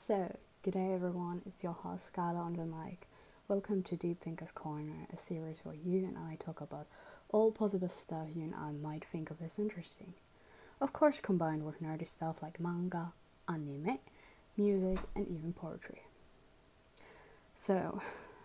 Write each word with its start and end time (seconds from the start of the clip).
So, 0.00 0.36
good 0.62 0.74
day 0.74 0.92
everyone, 0.94 1.42
it's 1.44 1.64
your 1.64 1.72
host 1.72 2.12
Skylar 2.12 2.38
on 2.38 2.52
the 2.52 2.64
mic. 2.64 3.08
Welcome 3.48 3.82
to 3.82 3.96
Deep 3.96 4.20
Thinkers 4.20 4.52
Corner, 4.52 5.08
a 5.12 5.18
series 5.18 5.56
where 5.64 5.74
you 5.74 6.06
and 6.06 6.16
I 6.16 6.36
talk 6.36 6.60
about 6.60 6.86
all 7.30 7.50
possible 7.50 7.88
stuff 7.88 8.28
you 8.32 8.44
and 8.44 8.54
I 8.54 8.70
might 8.70 9.04
think 9.04 9.28
of 9.28 9.42
as 9.42 9.58
interesting. 9.58 10.14
Of 10.80 10.92
course, 10.92 11.18
combined 11.18 11.66
with 11.66 11.82
nerdy 11.82 12.06
stuff 12.06 12.36
like 12.40 12.60
manga, 12.60 13.12
anime, 13.48 13.98
music, 14.56 15.00
and 15.16 15.26
even 15.26 15.52
poetry. 15.52 16.02
So, 17.56 18.00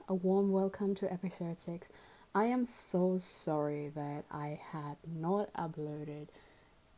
a 0.09 0.15
warm 0.15 0.51
welcome 0.51 0.95
to 0.95 1.13
episode 1.13 1.59
6. 1.59 1.87
I 2.33 2.45
am 2.45 2.65
so 2.65 3.19
sorry 3.19 3.91
that 3.93 4.25
I 4.31 4.59
had 4.71 4.97
not 5.05 5.53
uploaded 5.53 6.29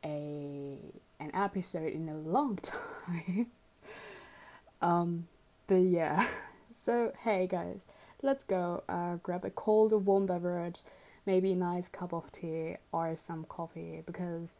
a 0.02 0.78
an 1.20 1.32
episode 1.34 1.92
in 1.92 2.08
a 2.08 2.16
long 2.16 2.58
time. 2.62 3.48
Um, 4.82 5.28
but 5.68 5.76
yeah. 5.76 6.26
So 6.78 7.14
hey 7.24 7.48
guys, 7.48 7.86
let's 8.22 8.44
go. 8.44 8.84
Uh, 8.88 9.16
grab 9.24 9.44
a 9.46 9.50
cold 9.50 9.94
or 9.94 9.98
warm 9.98 10.26
beverage, 10.28 10.82
maybe 11.26 11.54
a 11.54 11.56
nice 11.56 11.88
cup 11.88 12.14
of 12.14 12.32
tea 12.32 12.76
or 12.92 13.16
some 13.16 13.46
coffee 13.46 14.04
because 14.06 14.52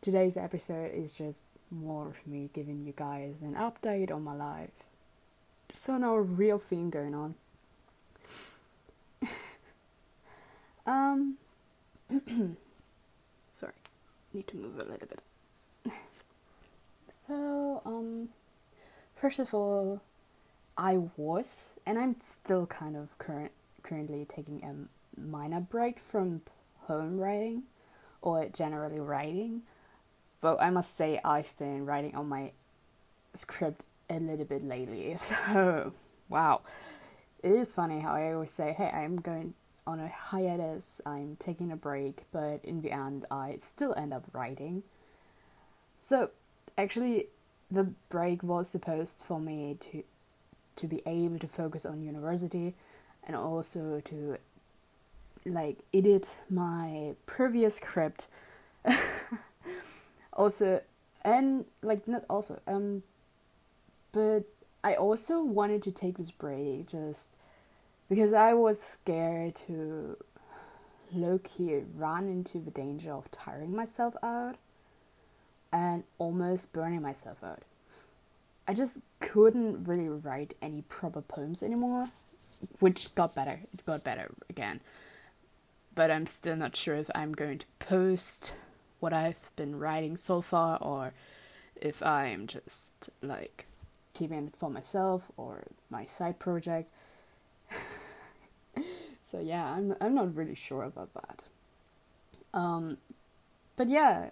today's 0.00 0.36
episode 0.36 0.94
is 0.94 1.14
just 1.14 1.44
more 1.70 2.06
of 2.08 2.26
me 2.26 2.48
giving 2.54 2.86
you 2.86 2.92
guys 2.96 3.34
an 3.42 3.54
update 3.54 4.10
on 4.10 4.22
my 4.24 4.34
life. 4.34 4.70
So 5.74 5.98
no 5.98 6.14
real 6.14 6.58
thing 6.58 6.88
going 6.88 7.14
on. 7.14 7.34
um. 10.86 11.36
sorry, 13.52 13.72
need 14.32 14.46
to 14.48 14.56
move 14.56 14.78
a 14.78 14.84
little 14.84 15.08
bit. 15.08 15.20
So, 17.26 17.82
um, 17.84 18.28
first 19.20 19.38
of 19.38 19.52
all, 19.52 20.00
I 20.76 20.96
was, 21.16 21.74
and 21.84 21.98
I'm 21.98 22.16
still 22.20 22.66
kind 22.66 22.96
of 22.96 23.16
current 23.18 23.52
currently 23.82 24.24
taking 24.24 24.62
a 24.64 25.20
minor 25.20 25.60
break 25.60 25.98
from 25.98 26.42
home 26.86 27.18
writing, 27.18 27.64
or 28.22 28.46
generally 28.48 28.98
writing. 28.98 29.62
But 30.40 30.60
I 30.60 30.70
must 30.70 30.94
say 30.94 31.20
I've 31.22 31.56
been 31.58 31.84
writing 31.84 32.14
on 32.14 32.28
my 32.28 32.52
script 33.34 33.84
a 34.08 34.18
little 34.18 34.46
bit 34.46 34.62
lately. 34.62 35.14
So, 35.18 35.92
wow, 36.30 36.62
it 37.42 37.52
is 37.52 37.72
funny 37.72 38.00
how 38.00 38.12
I 38.12 38.32
always 38.32 38.52
say, 38.52 38.72
"Hey, 38.72 38.88
I'm 38.88 39.16
going 39.16 39.52
on 39.86 40.00
a 40.00 40.08
hiatus. 40.08 41.00
I'm 41.04 41.36
taking 41.38 41.70
a 41.72 41.76
break," 41.76 42.24
but 42.32 42.64
in 42.64 42.80
the 42.80 42.92
end, 42.92 43.26
I 43.30 43.56
still 43.58 43.94
end 43.96 44.14
up 44.14 44.24
writing. 44.32 44.82
So 45.98 46.30
actually 46.78 47.26
the 47.70 47.84
break 48.08 48.42
was 48.42 48.68
supposed 48.68 49.22
for 49.22 49.40
me 49.40 49.76
to 49.80 50.02
to 50.76 50.86
be 50.86 51.02
able 51.04 51.38
to 51.38 51.46
focus 51.48 51.84
on 51.84 52.02
university 52.02 52.74
and 53.26 53.36
also 53.36 54.00
to 54.04 54.38
like 55.44 55.78
edit 55.92 56.36
my 56.48 57.14
previous 57.26 57.76
script. 57.76 58.28
Also 60.32 60.80
and 61.22 61.64
like 61.82 62.06
not 62.08 62.24
also 62.30 62.60
um 62.66 63.02
but 64.12 64.44
i 64.82 64.94
also 64.94 65.42
wanted 65.42 65.82
to 65.82 65.92
take 65.92 66.16
this 66.16 66.30
break 66.30 66.86
just 66.88 67.28
because 68.08 68.32
i 68.32 68.54
was 68.54 68.80
scared 68.80 69.54
to 69.54 70.16
low 71.12 71.38
key 71.42 71.82
run 71.94 72.28
into 72.28 72.58
the 72.58 72.70
danger 72.70 73.12
of 73.12 73.30
tiring 73.30 73.74
myself 73.74 74.14
out 74.22 74.56
and 75.72 76.04
almost 76.18 76.72
burning 76.72 77.02
myself 77.02 77.42
out. 77.44 77.62
I 78.66 78.74
just 78.74 78.98
couldn't 79.18 79.84
really 79.84 80.08
write 80.08 80.54
any 80.62 80.82
proper 80.82 81.22
poems 81.22 81.62
anymore, 81.62 82.06
which 82.78 83.14
got 83.14 83.34
better. 83.34 83.58
It 83.72 83.84
got 83.84 84.04
better 84.04 84.30
again. 84.48 84.80
But 85.94 86.10
I'm 86.10 86.26
still 86.26 86.56
not 86.56 86.76
sure 86.76 86.94
if 86.94 87.10
I'm 87.14 87.32
going 87.32 87.58
to 87.58 87.66
post 87.80 88.52
what 89.00 89.12
I've 89.12 89.54
been 89.56 89.78
writing 89.78 90.16
so 90.16 90.40
far 90.40 90.78
or 90.80 91.12
if 91.80 92.02
I'm 92.02 92.46
just 92.46 93.10
like 93.22 93.64
keeping 94.14 94.46
it 94.46 94.56
for 94.56 94.70
myself 94.70 95.24
or 95.36 95.64
my 95.88 96.04
side 96.04 96.38
project. 96.38 96.90
so 99.24 99.40
yeah, 99.40 99.72
I'm 99.72 99.96
I'm 100.00 100.14
not 100.14 100.36
really 100.36 100.54
sure 100.54 100.84
about 100.84 101.10
that. 101.14 101.42
Um 102.54 102.98
but 103.76 103.88
yeah, 103.88 104.30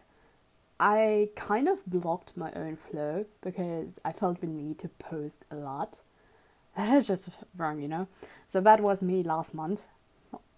I 0.80 1.30
kind 1.34 1.68
of 1.68 1.84
blocked 1.86 2.36
my 2.36 2.52
own 2.52 2.76
flow 2.76 3.26
because 3.42 3.98
I 4.04 4.12
felt 4.12 4.40
the 4.40 4.46
need 4.46 4.78
to 4.80 4.88
post 4.88 5.44
a 5.50 5.56
lot. 5.56 6.02
That 6.76 6.94
is 6.94 7.08
just 7.08 7.30
wrong, 7.56 7.80
you 7.80 7.88
know? 7.88 8.06
So 8.46 8.60
that 8.60 8.80
was 8.80 9.02
me 9.02 9.24
last 9.24 9.52
month, 9.52 9.80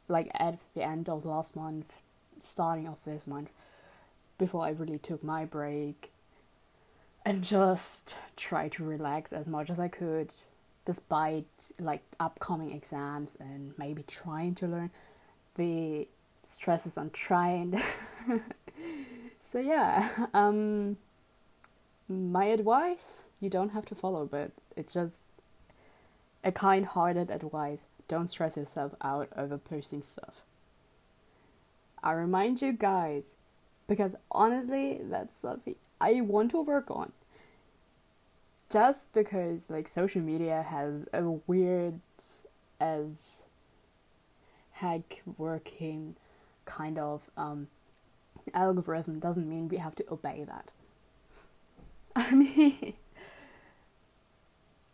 like 0.07 0.31
at 0.35 0.59
the 0.75 0.83
end 0.83 1.09
of 1.09 1.25
last 1.25 1.57
month, 1.57 1.95
starting 2.39 2.87
of 2.87 2.99
this 3.07 3.27
month, 3.27 3.49
before 4.37 4.67
I 4.67 4.71
really 4.71 4.99
took 4.99 5.25
my 5.25 5.47
break 5.47 6.11
and 7.25 7.43
just 7.43 8.17
try 8.37 8.69
to 8.69 8.85
relax 8.85 9.33
as 9.33 9.49
much 9.49 9.71
as 9.71 9.81
I 9.81 9.89
could 9.89 10.35
despite 10.85 11.73
like 11.79 12.03
upcoming 12.19 12.73
exams 12.73 13.37
and 13.37 13.75
maybe 13.79 14.03
trying 14.03 14.55
to 14.57 14.67
learn 14.67 14.91
the 15.57 16.09
stresses 16.43 16.97
on 16.97 17.11
trying 17.11 17.81
So 19.51 19.59
yeah, 19.59 20.09
um, 20.35 20.97
my 22.09 22.45
advice 22.45 23.31
you 23.41 23.51
don't 23.51 23.71
have 23.71 23.85
to 23.87 23.97
follow, 23.97 24.25
but 24.25 24.53
it's 24.77 24.93
just 24.93 25.23
a 26.45 26.53
kind-hearted 26.53 27.31
advice. 27.33 27.85
Don't 28.07 28.29
stress 28.29 28.57
yourself 28.57 28.95
out 29.03 29.29
over 29.37 29.59
posting 29.59 30.03
stuff. 30.03 30.43
I 32.01 32.13
remind 32.13 32.63
you 32.63 32.73
guys, 32.73 33.35
because 33.89 34.15
honestly, 34.31 35.01
that's 35.03 35.37
something 35.37 35.75
I 36.01 36.21
want 36.21 36.53
to 36.53 36.63
work 36.63 36.89
on. 36.89 37.11
Just 38.71 39.13
because 39.13 39.69
like 39.69 39.89
social 39.89 40.23
media 40.23 40.63
has 40.63 41.07
a 41.13 41.29
weird 41.49 41.99
as 42.81 43.43
hack 44.75 45.23
working 45.37 46.15
kind 46.67 46.99
of 46.99 47.29
um 47.37 47.67
algorithm 48.55 49.19
doesn't 49.19 49.49
mean 49.49 49.69
we 49.69 49.79
have 49.79 49.95
to 49.97 50.05
obey 50.11 50.45
that. 50.45 50.73
I 52.17 52.35
mean, 52.35 52.95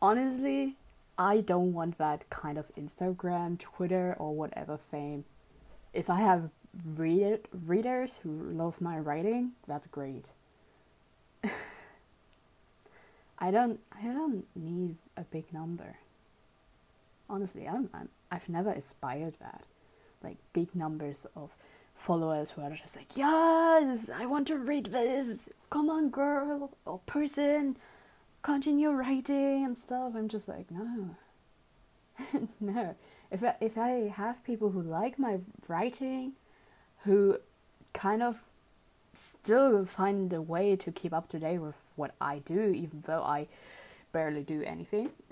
honestly, 0.00 0.76
I 1.18 1.40
don't 1.40 1.72
want 1.72 1.98
that 1.98 2.28
kind 2.30 2.58
of 2.58 2.70
Instagram, 2.76 3.58
Twitter, 3.58 4.14
or 4.18 4.34
whatever 4.34 4.76
fame. 4.76 5.24
If 5.92 6.10
I 6.10 6.20
have 6.20 6.50
read- 6.84 7.48
readers 7.52 8.18
who 8.22 8.30
love 8.30 8.80
my 8.80 8.98
writing, 8.98 9.52
that's 9.66 9.86
great. 9.86 10.30
I 13.38 13.50
don't 13.50 13.80
I 13.92 14.02
don't 14.02 14.46
need 14.54 14.96
a 15.16 15.22
big 15.22 15.52
number. 15.52 15.96
Honestly, 17.28 17.66
I'm, 17.66 17.88
I'm 17.92 18.08
I've 18.30 18.48
never 18.48 18.70
aspired 18.70 19.34
that. 19.40 19.64
Like 20.22 20.36
big 20.52 20.74
numbers 20.74 21.26
of 21.36 21.50
followers 21.96 22.50
who 22.50 22.62
are 22.62 22.70
just 22.70 22.94
like, 22.96 23.16
yes, 23.16 24.10
I 24.10 24.26
want 24.26 24.46
to 24.48 24.56
read 24.56 24.86
this. 24.86 25.50
Come 25.70 25.90
on, 25.90 26.10
girl 26.10 26.70
or 26.84 27.00
person, 27.06 27.76
continue 28.42 28.90
writing 28.90 29.64
and 29.64 29.76
stuff. 29.76 30.12
I'm 30.14 30.28
just 30.28 30.48
like, 30.48 30.70
no, 30.70 31.16
no. 32.60 32.94
If 33.30 33.42
I, 33.42 33.56
if 33.60 33.76
I 33.76 34.12
have 34.14 34.44
people 34.44 34.70
who 34.70 34.82
like 34.82 35.18
my 35.18 35.40
writing, 35.66 36.32
who 37.04 37.38
kind 37.92 38.22
of 38.22 38.42
still 39.14 39.86
find 39.86 40.32
a 40.32 40.42
way 40.42 40.76
to 40.76 40.92
keep 40.92 41.12
up 41.12 41.28
to 41.30 41.38
date 41.38 41.58
with 41.58 41.76
what 41.96 42.14
I 42.20 42.38
do, 42.40 42.60
even 42.70 43.02
though 43.06 43.22
I 43.22 43.48
barely 44.16 44.42
do 44.42 44.62
anything. 44.62 45.10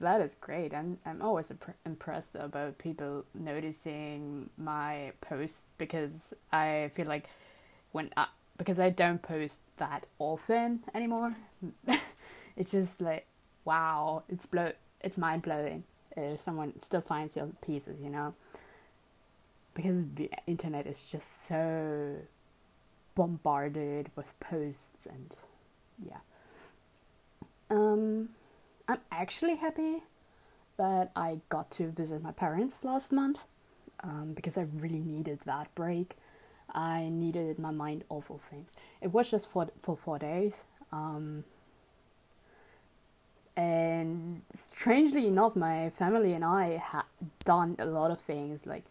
that 0.00 0.20
is 0.20 0.36
great. 0.38 0.74
I'm 0.74 0.98
I'm 1.06 1.22
always 1.22 1.50
imp- 1.50 1.78
impressed 1.86 2.34
about 2.34 2.76
people 2.76 3.24
noticing 3.32 4.50
my 4.58 5.12
posts 5.22 5.72
because 5.78 6.34
I 6.52 6.90
feel 6.94 7.06
like 7.06 7.24
when 7.92 8.10
I, 8.18 8.26
because 8.58 8.78
I 8.78 8.90
don't 8.90 9.22
post 9.22 9.60
that 9.78 10.04
often 10.18 10.80
anymore, 10.94 11.34
it's 12.58 12.72
just 12.72 13.00
like 13.00 13.24
wow, 13.64 14.24
it's 14.28 14.44
blow 14.44 14.72
it's 15.00 15.16
mind 15.16 15.40
blowing. 15.40 15.84
If 16.14 16.38
someone 16.42 16.78
still 16.80 17.00
finds 17.00 17.34
your 17.34 17.48
pieces, 17.62 17.96
you 17.98 18.10
know, 18.10 18.34
because 19.72 20.04
the 20.16 20.30
internet 20.46 20.86
is 20.86 21.02
just 21.10 21.46
so 21.46 22.16
bombarded 23.14 24.10
with 24.16 24.38
posts 24.38 25.06
and 25.06 25.34
yeah. 26.04 26.20
Um, 27.72 28.28
I'm 28.86 29.00
actually 29.10 29.56
happy 29.56 30.02
that 30.76 31.10
I 31.16 31.40
got 31.48 31.70
to 31.72 31.88
visit 31.88 32.22
my 32.22 32.32
parents 32.32 32.84
last 32.84 33.12
month 33.12 33.38
um, 34.02 34.34
because 34.34 34.58
I 34.58 34.66
really 34.74 35.00
needed 35.00 35.40
that 35.46 35.74
break. 35.74 36.16
I 36.74 37.08
needed 37.10 37.58
my 37.58 37.70
mind 37.70 38.04
off 38.10 38.30
of 38.30 38.42
things. 38.42 38.74
It 39.00 39.12
was 39.12 39.30
just 39.30 39.48
for 39.48 39.68
for 39.80 39.96
four 39.96 40.18
days, 40.18 40.64
um, 40.92 41.44
and 43.56 44.42
strangely 44.54 45.26
enough, 45.26 45.56
my 45.56 45.90
family 45.90 46.32
and 46.34 46.44
I 46.44 46.76
had 46.78 47.04
done 47.44 47.76
a 47.78 47.86
lot 47.86 48.10
of 48.10 48.20
things. 48.20 48.66
Like 48.66 48.84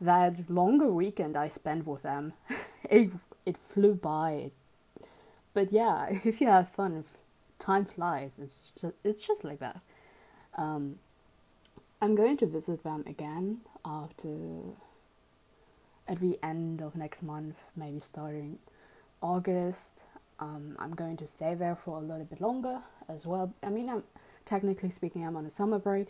that 0.00 0.50
longer 0.50 0.88
weekend 0.92 1.36
I 1.36 1.48
spent 1.48 1.86
with 1.86 2.02
them, 2.02 2.32
it 2.90 3.12
it 3.46 3.56
flew 3.56 3.94
by. 3.94 4.50
But 5.54 5.72
yeah, 5.72 6.06
if 6.24 6.40
you 6.40 6.48
have 6.48 6.70
fun, 6.70 7.04
time 7.60 7.84
flies. 7.84 8.38
It's 8.42 8.70
just 8.70 8.94
it's 9.04 9.26
just 9.26 9.44
like 9.44 9.60
that. 9.60 9.80
Um, 10.56 10.96
I'm 12.02 12.16
going 12.16 12.36
to 12.38 12.46
visit 12.46 12.82
them 12.82 13.04
again 13.06 13.60
after 13.84 14.28
at 16.08 16.18
the 16.18 16.38
end 16.42 16.80
of 16.80 16.96
next 16.96 17.22
month, 17.22 17.62
maybe 17.76 18.00
starting 18.00 18.58
August. 19.22 20.02
Um, 20.40 20.74
I'm 20.78 20.92
going 20.92 21.16
to 21.18 21.26
stay 21.26 21.54
there 21.54 21.76
for 21.76 21.98
a 21.98 22.00
little 22.00 22.24
bit 22.24 22.40
longer 22.40 22.80
as 23.08 23.26
well. 23.26 23.54
I 23.62 23.68
mean, 23.68 23.88
I'm 23.88 24.02
technically 24.46 24.90
speaking, 24.90 25.24
I'm 25.24 25.36
on 25.36 25.46
a 25.46 25.50
summer 25.50 25.78
break 25.78 26.08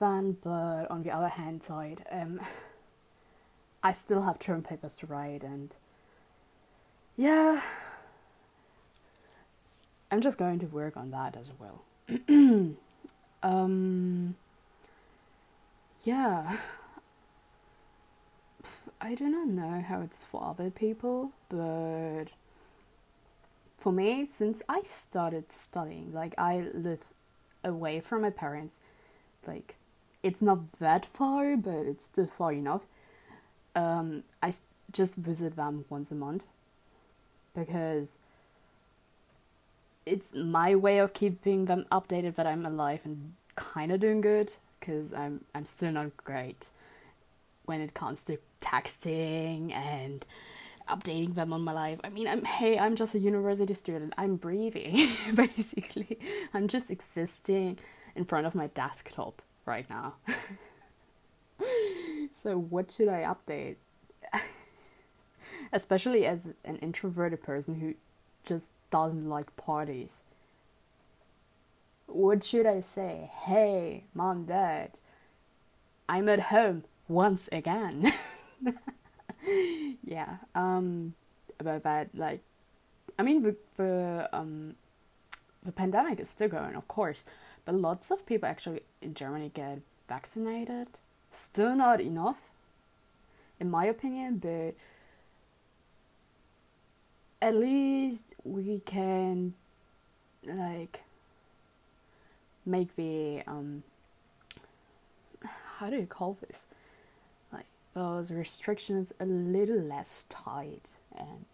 then, 0.00 0.38
but 0.42 0.90
on 0.90 1.02
the 1.02 1.10
other 1.10 1.28
hand 1.28 1.62
side, 1.62 2.04
um, 2.10 2.40
I 3.82 3.92
still 3.92 4.22
have 4.22 4.38
term 4.38 4.62
papers 4.62 4.96
to 4.98 5.06
write, 5.06 5.42
and 5.42 5.74
yeah, 7.16 7.60
I'm 10.10 10.20
just 10.20 10.38
going 10.38 10.58
to 10.60 10.66
work 10.66 10.96
on 10.96 11.10
that 11.10 11.36
as 11.36 11.46
well. 11.58 11.82
um, 13.42 14.34
yeah, 16.04 16.58
I 19.00 19.14
do 19.14 19.28
not 19.28 19.48
know 19.48 19.84
how 19.86 20.00
it's 20.00 20.24
for 20.24 20.42
other 20.42 20.70
people, 20.70 21.32
but 21.48 22.26
for 23.78 23.92
me, 23.92 24.24
since 24.26 24.62
I 24.68 24.82
started 24.84 25.52
studying, 25.52 26.12
like 26.12 26.34
I 26.38 26.68
live 26.72 27.04
away 27.62 28.00
from 28.00 28.22
my 28.22 28.30
parents, 28.30 28.78
like 29.46 29.76
it's 30.22 30.42
not 30.42 30.72
that 30.80 31.06
far, 31.06 31.56
but 31.56 31.86
it's 31.86 32.06
still 32.06 32.26
far 32.26 32.52
enough. 32.52 32.82
Um, 33.76 34.24
I 34.42 34.52
just 34.90 35.16
visit 35.16 35.54
them 35.56 35.84
once 35.88 36.10
a 36.10 36.14
month 36.14 36.44
because 37.54 38.16
it's 40.08 40.34
my 40.34 40.74
way 40.74 40.98
of 40.98 41.12
keeping 41.12 41.66
them 41.66 41.84
updated 41.92 42.36
that 42.36 42.46
I'm 42.46 42.64
alive 42.64 43.00
and 43.04 43.32
kind 43.56 43.92
of 43.92 44.00
doing 44.00 44.20
good 44.20 44.52
because 44.80 45.12
I'm 45.12 45.44
I'm 45.54 45.66
still 45.66 45.92
not 45.92 46.16
great 46.16 46.68
when 47.66 47.80
it 47.80 47.92
comes 47.92 48.24
to 48.24 48.38
texting 48.60 49.72
and 49.72 50.22
updating 50.88 51.34
them 51.34 51.52
on 51.52 51.62
my 51.62 51.72
life. 51.72 52.00
I 52.02 52.08
mean, 52.08 52.26
I'm 52.26 52.44
hey, 52.44 52.78
I'm 52.78 52.96
just 52.96 53.14
a 53.14 53.18
university 53.18 53.74
student. 53.74 54.14
I'm 54.16 54.36
breathing 54.36 55.10
basically. 55.34 56.18
I'm 56.54 56.68
just 56.68 56.90
existing 56.90 57.78
in 58.16 58.24
front 58.24 58.46
of 58.46 58.54
my 58.54 58.68
desktop 58.68 59.42
right 59.66 59.88
now. 59.90 60.14
so 62.32 62.58
what 62.58 62.90
should 62.90 63.08
I 63.08 63.34
update? 63.34 63.76
Especially 65.72 66.24
as 66.24 66.48
an 66.64 66.76
introverted 66.76 67.42
person 67.42 67.74
who 67.74 67.94
just 68.44 68.72
doesn't 68.90 69.28
like 69.28 69.56
parties. 69.56 70.22
What 72.06 72.42
should 72.42 72.66
I 72.66 72.80
say? 72.80 73.30
Hey, 73.44 74.04
mom, 74.14 74.44
dad, 74.46 74.92
I'm 76.08 76.28
at 76.28 76.40
home 76.40 76.84
once 77.06 77.48
again. 77.52 78.14
yeah. 80.04 80.36
Um, 80.54 81.14
about 81.60 81.82
that, 81.82 82.08
like, 82.14 82.40
I 83.18 83.22
mean, 83.22 83.42
the 83.42 83.56
the 83.76 84.28
um, 84.32 84.76
the 85.64 85.72
pandemic 85.72 86.20
is 86.20 86.30
still 86.30 86.48
going, 86.48 86.74
of 86.76 86.86
course, 86.88 87.24
but 87.64 87.74
lots 87.74 88.10
of 88.10 88.24
people 88.24 88.48
actually 88.48 88.82
in 89.02 89.14
Germany 89.14 89.50
get 89.52 89.80
vaccinated. 90.08 90.88
Still 91.32 91.76
not 91.76 92.00
enough, 92.00 92.38
in 93.60 93.70
my 93.70 93.84
opinion, 93.84 94.38
but 94.38 94.74
at 97.40 97.54
least 97.54 98.24
we 98.44 98.80
can 98.84 99.54
like 100.44 101.02
make 102.66 102.94
the 102.96 103.42
um 103.46 103.82
how 105.78 105.88
do 105.90 105.96
you 105.96 106.06
call 106.06 106.36
this? 106.46 106.66
Like 107.52 107.66
those 107.94 108.30
restrictions 108.30 109.12
a 109.20 109.24
little 109.24 109.78
less 109.78 110.26
tight 110.28 110.90
and 111.16 111.44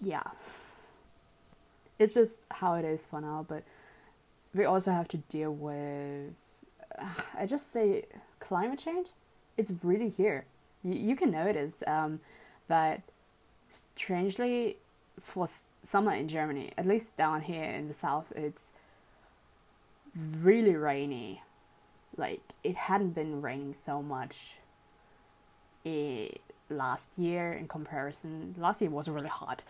yeah. 0.00 0.22
It's 1.98 2.14
just 2.14 2.40
how 2.50 2.74
it 2.74 2.84
is 2.84 3.06
for 3.06 3.20
now 3.20 3.44
but 3.48 3.64
we 4.54 4.64
also 4.64 4.90
have 4.90 5.06
to 5.08 5.18
deal 5.18 5.52
with 5.52 6.32
i 7.38 7.46
just 7.46 7.70
say 7.72 8.04
climate 8.40 8.78
change? 8.78 9.10
It's 9.56 9.72
really 9.82 10.08
here. 10.08 10.44
You, 10.82 10.94
you 10.94 11.16
can 11.16 11.30
notice 11.30 11.82
um, 11.86 12.20
that 12.68 13.02
strangely 13.70 14.76
for 15.20 15.48
summer 15.82 16.12
in 16.12 16.28
germany 16.28 16.72
at 16.76 16.86
least 16.86 17.16
down 17.16 17.42
here 17.42 17.64
in 17.64 17.88
the 17.88 17.94
south 17.94 18.32
it's 18.34 18.68
really 20.40 20.74
rainy 20.74 21.42
like 22.16 22.40
it 22.64 22.76
hadn't 22.76 23.10
been 23.10 23.40
raining 23.40 23.74
so 23.74 24.02
much 24.02 24.56
it, 25.84 26.40
last 26.68 27.18
year 27.18 27.52
in 27.52 27.68
comparison. 27.68 28.54
Last 28.58 28.80
year 28.80 28.90
was 28.90 29.08
really 29.08 29.28
hot, 29.28 29.62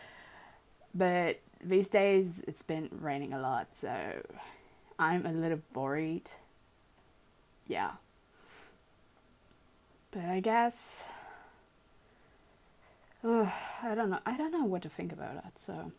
but 0.95 1.41
these 1.63 1.89
days 1.89 2.43
it's 2.47 2.63
been 2.63 2.89
raining 2.93 3.33
a 3.33 3.41
lot, 3.41 3.69
so 3.75 3.93
I'm 4.99 5.27
a 5.27 5.33
little 5.33 5.61
worried. 5.75 6.31
Yeah. 7.67 7.93
But 10.11 10.25
I 10.25 10.41
guess 10.41 11.09
uh, 13.25 13.51
I 13.83 13.95
don't 13.95 14.11
know. 14.11 14.21
I 14.25 14.37
don't 14.37 14.53
know 14.53 14.65
what 14.65 14.83
to 14.83 14.89
think 14.89 15.13
about 15.13 15.35
that. 15.35 15.53
So 15.59 15.93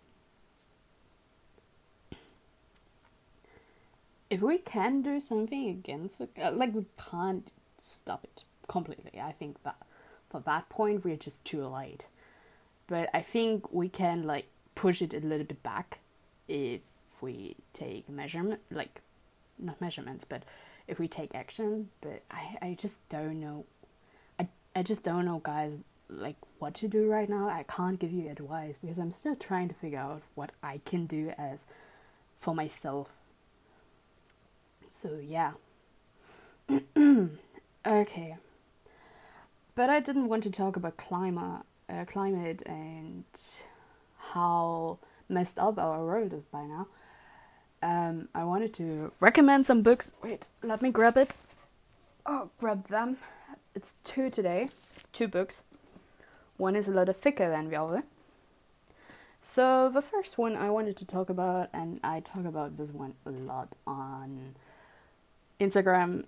if 4.30 4.42
we 4.42 4.58
can 4.58 5.02
do 5.02 5.20
something 5.20 5.70
against 5.70 6.22
uh, 6.22 6.52
like 6.52 6.74
we 6.74 6.86
can't 7.12 7.52
stop 7.78 8.24
it 8.24 8.44
completely. 8.68 9.20
I 9.20 9.34
think 9.34 9.62
that 9.64 9.78
for 10.32 10.40
that 10.40 10.70
point 10.70 11.04
we're 11.04 11.18
just 11.18 11.44
too 11.44 11.66
late 11.68 12.06
but 12.88 13.10
i 13.14 13.22
think 13.22 13.72
we 13.72 13.90
can 13.90 14.24
like 14.24 14.48
push 14.76 15.02
it 15.02 15.14
a 15.14 15.20
little 15.20 15.46
bit 15.46 15.62
back 15.62 16.00
if 16.48 16.82
we 17.20 17.56
take 17.74 18.08
measurement 18.10 18.62
like 18.72 19.02
not 19.60 19.80
measurements 19.82 20.24
but 20.24 20.44
if 20.88 20.98
we 20.98 21.08
take 21.08 21.36
action 21.36 21.90
but 22.00 22.24
i 22.32 22.58
i 22.62 22.78
just 22.80 23.08
don't 23.10 23.40
know 23.40 23.66
i 24.40 24.48
i 24.76 24.82
just 24.82 25.04
don't 25.04 25.26
know 25.26 25.40
guys 25.44 25.74
like 26.12 26.36
what 26.60 26.74
to 26.74 26.88
do 26.88 27.10
right 27.10 27.30
now 27.30 27.48
i 27.48 27.64
can't 27.64 28.00
give 28.00 28.12
you 28.12 28.30
advice 28.30 28.78
because 28.78 28.98
i'm 28.98 29.12
still 29.12 29.36
trying 29.36 29.68
to 29.68 29.76
figure 29.76 29.98
out 30.00 30.22
what 30.36 30.52
i 30.62 30.80
can 30.86 31.06
do 31.06 31.34
as 31.38 31.66
for 32.40 32.54
myself 32.54 33.10
so 34.92 35.20
yeah 35.24 35.54
okay 37.88 38.38
but 39.76 39.90
I 39.90 40.00
didn't 40.00 40.28
want 40.28 40.44
to 40.44 40.52
talk 40.52 40.76
about 40.76 40.98
climate, 40.98 41.64
uh, 41.90 42.06
climate 42.06 42.62
and 42.66 43.24
how 44.18 45.00
messed 45.30 45.58
up 45.58 45.78
our 45.80 46.06
world 46.06 46.34
is 46.34 46.46
by 46.46 46.66
now. 46.66 46.88
Um, 47.82 48.28
I 48.36 48.44
wanted 48.44 48.74
to 48.76 49.12
recommend 49.20 49.66
some 49.66 49.82
books. 49.82 50.14
Wait, 50.22 50.50
let 50.62 50.82
me 50.82 50.92
grab 50.92 51.18
it. 51.18 51.36
Oh, 52.26 52.50
grab 52.60 52.90
them. 52.90 53.18
It's 53.74 53.96
two 54.04 54.30
today, 54.30 54.70
two 55.14 55.28
books. 55.28 55.64
One 56.62 56.76
is 56.76 56.88
a 56.88 56.92
lot 56.92 57.14
thicker 57.16 57.50
than 57.50 57.70
the 57.70 57.82
other. 57.82 58.04
So 59.42 59.90
the 59.90 60.02
first 60.02 60.38
one 60.38 60.56
I 60.56 60.70
wanted 60.70 60.96
to 60.98 61.06
talk 61.06 61.30
about, 61.30 61.70
and 61.74 62.00
I 62.04 62.20
talk 62.20 62.46
about 62.46 62.78
this 62.78 62.92
one 62.92 63.16
a 63.26 63.32
lot 63.32 63.70
on 63.88 64.56
Instagram, 65.60 66.26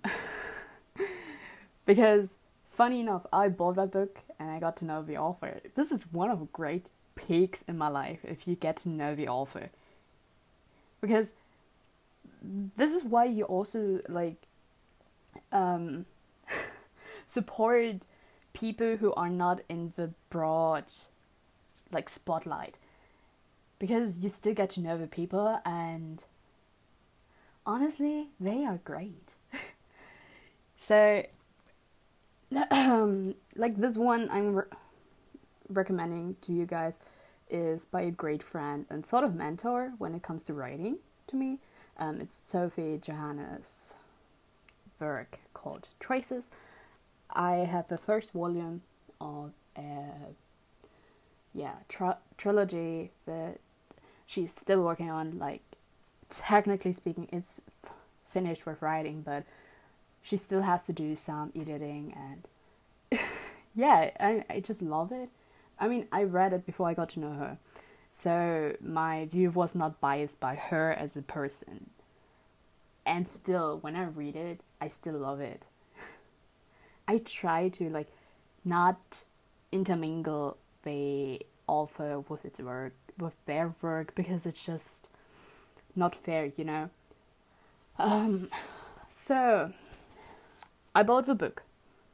because 1.86 2.36
Funny 2.74 2.98
enough, 2.98 3.24
I 3.32 3.50
bought 3.50 3.76
that 3.76 3.92
book 3.92 4.18
and 4.36 4.50
I 4.50 4.58
got 4.58 4.76
to 4.78 4.84
know 4.84 5.00
the 5.00 5.16
author. 5.16 5.60
This 5.76 5.92
is 5.92 6.12
one 6.12 6.28
of 6.28 6.40
the 6.40 6.46
great 6.46 6.86
peaks 7.14 7.62
in 7.68 7.78
my 7.78 7.86
life 7.86 8.18
if 8.24 8.48
you 8.48 8.56
get 8.56 8.78
to 8.78 8.88
know 8.88 9.14
the 9.14 9.28
author. 9.28 9.70
Because 11.00 11.30
this 12.42 12.92
is 12.92 13.04
why 13.04 13.26
you 13.26 13.44
also 13.44 14.00
like 14.08 14.34
um, 15.52 16.06
support 17.28 17.98
people 18.54 18.96
who 18.96 19.12
are 19.14 19.28
not 19.28 19.60
in 19.68 19.92
the 19.96 20.10
broad 20.30 20.84
like 21.92 22.08
spotlight 22.08 22.76
because 23.78 24.20
you 24.20 24.28
still 24.28 24.54
get 24.54 24.70
to 24.70 24.80
know 24.80 24.96
the 24.96 25.06
people 25.06 25.60
and 25.66 26.22
honestly 27.66 28.28
they 28.40 28.64
are 28.64 28.80
great 28.84 29.32
so 30.80 31.22
like 33.56 33.76
this 33.76 33.98
one 33.98 34.28
I'm 34.30 34.54
re- 34.54 34.64
recommending 35.68 36.36
to 36.42 36.52
you 36.52 36.66
guys 36.66 36.98
is 37.50 37.84
by 37.84 38.02
a 38.02 38.10
great 38.10 38.42
friend 38.42 38.86
and 38.90 39.04
sort 39.04 39.24
of 39.24 39.34
mentor 39.34 39.92
when 39.98 40.14
it 40.14 40.22
comes 40.22 40.44
to 40.44 40.54
writing 40.54 40.98
to 41.28 41.36
me. 41.36 41.58
Um, 41.98 42.20
it's 42.20 42.36
Sophie 42.36 42.98
Johanna's 42.98 43.94
work 44.98 45.38
called 45.52 45.88
Traces. 46.00 46.52
I 47.30 47.56
have 47.58 47.88
the 47.88 47.96
first 47.96 48.32
volume 48.32 48.82
of 49.20 49.52
a 49.76 50.34
yeah 51.52 51.74
tri- 51.88 52.16
trilogy 52.36 53.10
that 53.26 53.58
she's 54.26 54.54
still 54.54 54.82
working 54.82 55.10
on. 55.10 55.38
Like 55.38 55.62
technically 56.28 56.92
speaking, 56.92 57.28
it's 57.32 57.62
f- 57.84 57.92
finished 58.32 58.66
with 58.66 58.82
writing, 58.82 59.22
but 59.22 59.44
she 60.22 60.36
still 60.36 60.62
has 60.62 60.86
to 60.86 60.92
do 60.92 61.14
some 61.14 61.52
editing 61.56 62.14
and 62.16 63.20
yeah, 63.74 64.10
I 64.20 64.44
I 64.50 64.60
just 64.60 64.82
love 64.82 65.12
it. 65.12 65.30
I 65.78 65.88
mean, 65.88 66.06
I 66.12 66.22
read 66.24 66.52
it 66.52 66.66
before 66.66 66.88
I 66.88 66.94
got 66.94 67.10
to 67.10 67.20
know 67.20 67.32
her, 67.34 67.58
so 68.10 68.76
my 68.80 69.26
view 69.26 69.50
was 69.50 69.74
not 69.74 70.00
biased 70.00 70.40
by 70.40 70.56
her 70.56 70.92
as 70.92 71.16
a 71.16 71.22
person. 71.22 71.90
And 73.06 73.28
still, 73.28 73.78
when 73.80 73.96
I 73.96 74.04
read 74.04 74.36
it, 74.36 74.60
I 74.80 74.88
still 74.88 75.14
love 75.18 75.40
it. 75.40 75.66
I 77.06 77.18
try 77.18 77.68
to 77.70 77.90
like 77.90 78.08
not 78.64 79.24
intermingle 79.72 80.56
the 80.82 81.40
author 81.66 82.20
with 82.20 82.44
its 82.44 82.60
work 82.60 82.94
with 83.18 83.34
their 83.46 83.74
work 83.80 84.14
because 84.14 84.46
it's 84.46 84.64
just 84.64 85.08
not 85.94 86.14
fair, 86.14 86.52
you 86.56 86.64
know. 86.64 86.90
Um, 87.98 88.48
so 89.10 89.72
I 90.94 91.02
bought 91.02 91.26
the 91.26 91.34
book 91.34 91.62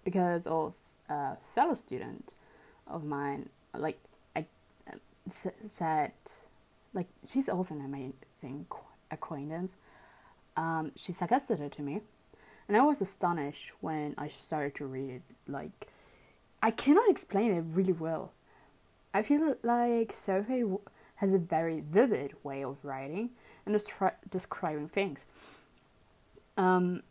because 0.04 0.46
of 0.46 0.74
a 1.08 1.36
fellow 1.54 1.74
student 1.74 2.34
of 2.86 3.04
mine. 3.04 3.48
Like 3.74 3.98
I 4.36 4.46
uh, 4.90 4.96
said, 5.66 6.12
like 6.92 7.06
she's 7.26 7.48
also 7.48 7.74
an 7.74 7.84
amazing 7.84 8.66
acquaintance. 9.10 9.74
Um, 10.56 10.92
she 10.96 11.12
suggested 11.12 11.60
it 11.60 11.72
to 11.72 11.82
me, 11.82 12.00
and 12.70 12.76
I 12.76 12.82
was 12.82 13.00
astonished 13.00 13.72
when 13.80 14.14
I 14.16 14.28
started 14.28 14.76
to 14.76 14.86
read 14.86 15.10
it. 15.10 15.22
Like 15.48 15.88
I 16.62 16.70
cannot 16.70 17.10
explain 17.10 17.50
it 17.50 17.64
really 17.72 17.92
well. 17.92 18.30
I 19.12 19.22
feel 19.22 19.56
like 19.64 20.12
Sophie 20.12 20.62
has 21.16 21.34
a 21.34 21.38
very 21.40 21.80
vivid 21.80 22.32
way 22.44 22.62
of 22.62 22.76
writing 22.84 23.30
and 23.66 23.74
destri- 23.74 24.14
describing 24.30 24.86
things. 24.86 25.26
Um, 26.56 27.02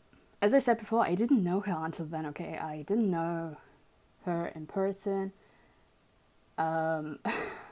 as 0.41 0.53
I 0.53 0.59
said 0.59 0.77
before, 0.77 1.03
I 1.03 1.13
didn't 1.13 1.43
know 1.43 1.59
her 1.59 1.77
until 1.77 2.05
then. 2.05 2.25
Okay, 2.27 2.57
I 2.57 2.83
didn't 2.83 3.11
know 3.11 3.57
her 4.23 4.53
in 4.55 4.65
person. 4.65 5.33
Um, 6.57 7.19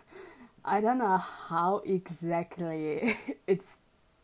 I 0.66 0.82
don't 0.82 0.98
know 0.98 1.16
how 1.16 1.84
exactly 1.86 3.16
it's 3.48 3.78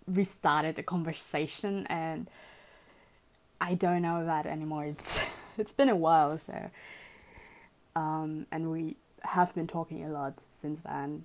restarted 0.06 0.76
the 0.76 0.84
conversation, 0.84 1.88
and 1.88 2.28
I 3.64 3.76
don't 3.76 4.02
know 4.02 4.26
that 4.26 4.46
anymore. 4.46 4.84
It's 4.86 5.22
it's 5.58 5.72
been 5.72 5.88
a 5.88 5.96
while, 5.96 6.38
so 6.38 6.70
um, 7.96 8.46
and 8.52 8.70
we 8.70 8.98
have 9.22 9.56
been 9.56 9.68
talking 9.68 10.04
a 10.04 10.10
lot 10.10 10.36
since 10.48 10.82
then. 10.82 11.24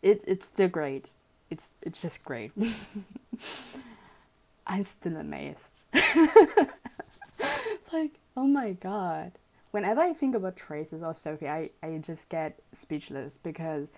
It 0.00 0.22
it's 0.28 0.46
still 0.46 0.68
great. 0.68 1.10
It's 1.50 1.72
it's 1.82 2.00
just 2.00 2.24
great. 2.24 2.52
I'm 4.66 4.84
still 4.84 5.16
amazed. 5.16 5.84
like, 7.92 8.12
oh 8.36 8.46
my 8.46 8.72
god. 8.72 9.32
Whenever 9.72 10.00
I 10.00 10.12
think 10.12 10.36
about 10.36 10.56
Traces 10.56 11.02
or 11.02 11.14
Sophie, 11.14 11.48
I, 11.48 11.70
I 11.82 11.98
just 11.98 12.28
get 12.28 12.60
speechless 12.72 13.38
because 13.38 13.88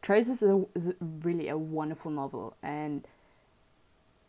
Traces 0.00 0.42
is, 0.42 0.50
a, 0.50 0.64
is 0.74 0.94
really 1.00 1.48
a 1.48 1.58
wonderful 1.58 2.10
novel 2.10 2.56
and 2.62 3.04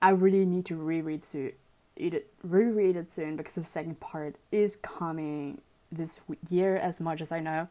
I 0.02 0.10
really 0.10 0.46
need 0.46 0.66
to 0.66 0.76
reread 0.76 1.24
soon. 1.24 1.54
It, 1.96 2.32
reread 2.44 2.96
it 2.96 3.12
soon 3.12 3.36
because 3.36 3.56
the 3.56 3.66
second 3.66 4.00
part 4.00 4.36
is 4.52 4.78
coming 4.78 5.62
this 5.92 6.24
year 6.50 6.78
as 6.78 7.02
much 7.02 7.20
as 7.20 7.32
I 7.32 7.40
know. 7.40 7.68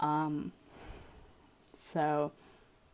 Um, 0.00 0.52
so 1.74 2.32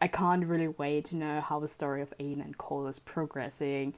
I 0.01 0.09
can't 0.09 0.45
really 0.45 0.69
wait 0.69 1.07
to 1.07 1.17
know 1.17 1.41
how 1.41 1.59
the 1.59 1.69
story 1.69 2.03
of 2.03 2.13
Aiden 2.19 2.45
and 2.45 2.59
Cole 2.59 2.87
is 2.87 2.99
progressing. 2.99 3.95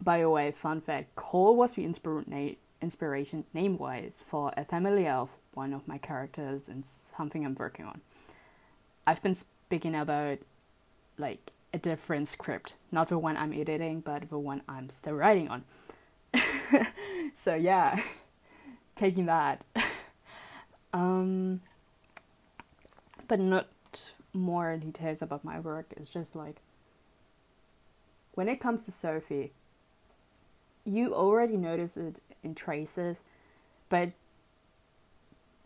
By 0.00 0.20
the 0.20 0.30
way, 0.30 0.50
fun 0.52 0.80
fact 0.80 1.14
Cole 1.16 1.56
was 1.56 1.74
the 1.74 1.84
inspira- 1.84 2.56
inspiration 2.80 3.44
name 3.54 3.78
wise 3.78 4.24
for 4.26 4.52
a 4.56 4.64
family 4.64 5.08
of 5.08 5.30
one 5.54 5.72
of 5.72 5.88
my 5.88 5.98
characters 5.98 6.68
and 6.68 6.84
something 6.84 7.44
I'm 7.44 7.54
working 7.54 7.86
on. 7.86 8.00
I've 9.06 9.22
been 9.22 9.34
speaking 9.34 9.94
about 9.94 10.38
like 11.18 11.50
a 11.72 11.78
different 11.78 12.28
script, 12.28 12.74
not 12.90 13.08
the 13.08 13.18
one 13.18 13.36
I'm 13.36 13.52
editing, 13.52 14.00
but 14.00 14.28
the 14.28 14.38
one 14.38 14.62
I'm 14.68 14.88
still 14.90 15.16
writing 15.16 15.48
on. 15.48 15.62
so 17.34 17.54
yeah, 17.54 18.00
taking 18.96 19.26
that. 19.26 19.64
um, 20.92 21.60
but 23.28 23.40
not 23.40 23.68
more 24.32 24.76
details 24.76 25.22
about 25.22 25.44
my 25.44 25.58
work. 25.60 25.86
It's 25.96 26.10
just 26.10 26.36
like 26.36 26.56
when 28.34 28.48
it 28.48 28.60
comes 28.60 28.84
to 28.84 28.90
Sophie, 28.90 29.52
you 30.84 31.14
already 31.14 31.56
notice 31.56 31.96
it 31.96 32.20
in 32.42 32.54
traces, 32.54 33.28
but 33.88 34.10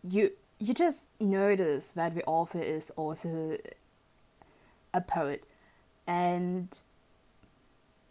you 0.07 0.31
you 0.59 0.73
just 0.73 1.07
notice 1.19 1.89
that 1.89 2.15
the 2.15 2.23
author 2.25 2.61
is 2.61 2.91
also 2.95 3.57
a 4.93 5.01
poet, 5.01 5.43
and 6.07 6.79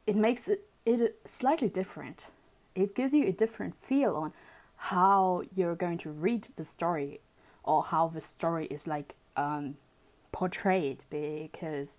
it 0.06 0.14
makes 0.14 0.48
it, 0.48 0.68
it 0.84 1.18
slightly 1.24 1.68
different. 1.68 2.26
It 2.74 2.94
gives 2.94 3.14
you 3.14 3.26
a 3.26 3.32
different 3.32 3.74
feel 3.74 4.14
on 4.14 4.32
how 4.76 5.42
you're 5.54 5.74
going 5.74 5.98
to 5.98 6.10
read 6.10 6.48
the 6.56 6.64
story 6.64 7.20
or 7.64 7.82
how 7.82 8.08
the 8.08 8.20
story 8.20 8.66
is 8.66 8.86
like 8.86 9.14
um, 9.36 9.76
portrayed 10.30 11.02
because 11.10 11.96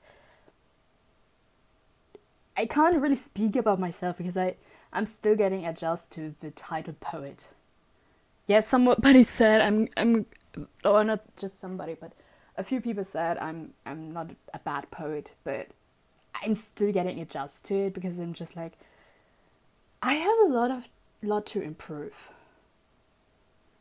I 2.56 2.66
can't 2.66 3.00
really 3.02 3.16
speak 3.16 3.56
about 3.56 3.80
myself 3.80 4.18
because 4.18 4.38
I 4.38 4.56
I'm 4.94 5.06
still 5.06 5.36
getting 5.36 5.66
adjusted 5.66 6.40
to 6.40 6.46
the 6.46 6.52
title 6.52 6.96
poet. 7.00 7.44
Yeah, 8.48 8.62
somebody 8.62 9.24
said 9.38 9.62
I'm 9.62 9.90
I'm 9.98 10.26
or 10.86 11.04
not 11.04 11.22
just 11.36 11.60
somebody, 11.60 11.96
but 12.00 12.14
a 12.56 12.64
few 12.64 12.80
people 12.80 13.04
said 13.04 13.38
I'm 13.40 13.74
I'm 13.86 14.14
not 14.14 14.32
a 14.54 14.60
bad 14.60 14.90
poet, 14.92 15.32
but 15.44 15.68
I'm 16.42 16.56
still 16.56 16.92
getting 16.92 17.20
adjusted 17.20 17.68
to 17.68 17.76
it 17.86 17.94
because 17.94 18.18
I'm 18.20 18.34
just 18.34 18.56
like 18.56 18.74
I 20.02 20.14
have 20.14 20.38
a 20.46 20.54
lot 20.54 20.72
of 20.72 20.86
lot 21.24 21.46
to 21.48 21.62
improve. 21.62 22.14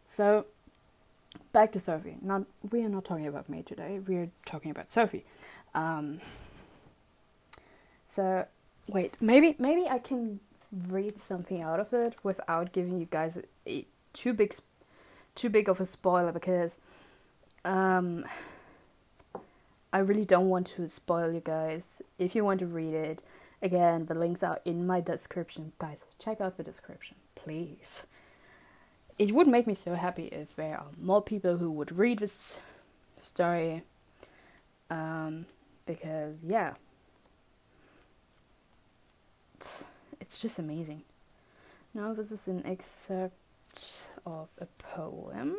So 0.07 0.47
back 1.53 1.73
to 1.73 1.81
Sophie. 1.81 2.17
Not 2.23 2.45
we 2.71 2.83
are 2.85 2.89
not 2.89 3.05
talking 3.05 3.27
about 3.27 3.49
me 3.49 3.63
today. 3.63 4.01
We 4.07 4.17
are 4.17 4.29
talking 4.45 4.71
about 4.71 4.91
Sophie. 4.91 5.25
Um, 5.75 6.19
so 8.07 8.47
wait, 8.89 9.17
maybe 9.21 9.55
maybe 9.59 9.87
I 9.89 9.99
can 9.99 10.41
read 10.89 11.19
something 11.19 11.63
out 11.63 11.81
of 11.81 11.93
it 11.93 12.15
without 12.23 12.73
giving 12.73 12.99
you 12.99 13.07
guys 13.11 13.37
a, 13.37 13.43
a 13.67 13.87
too 14.13 14.33
big 14.33 14.55
too 15.35 15.51
big 15.51 15.69
of 15.69 15.81
a 15.81 15.85
spoiler 15.85 16.33
because 16.33 16.79
um, 17.65 18.25
I 19.97 20.01
really 20.01 20.25
don't 20.25 20.49
want 20.49 20.67
to 20.77 20.89
spoil 20.89 21.33
you 21.33 21.41
guys. 21.41 22.03
If 22.19 22.35
you 22.35 22.45
want 22.45 22.61
to 22.61 22.67
read 22.67 22.95
it, 22.95 23.23
again, 23.63 24.07
the 24.07 24.15
links 24.15 24.43
are 24.43 24.61
in 24.65 24.87
my 24.87 25.01
description. 25.01 25.73
Guys, 25.79 26.05
check 26.19 26.41
out 26.41 26.57
the 26.57 26.63
description, 26.63 27.17
please 27.35 28.03
it 29.19 29.33
would 29.33 29.49
make 29.49 29.67
me 29.67 29.75
so 29.75 29.95
happy 29.95 30.25
if 30.27 30.57
there 30.57 30.77
are 30.77 30.87
more 31.03 31.23
people 31.23 31.57
who 31.57 31.71
would 31.71 31.97
read 31.97 32.19
this 32.19 32.59
story. 33.21 33.83
Um, 34.91 35.47
because 35.87 36.37
yeah, 36.45 36.75
it's, 39.57 39.85
it's 40.21 40.41
just 40.41 40.59
amazing. 40.59 41.03
Now 41.95 42.13
this 42.13 42.31
is 42.31 42.47
an 42.47 42.65
excerpt 42.67 43.35
of 44.27 44.49
a 44.61 44.67
poem. 44.79 45.57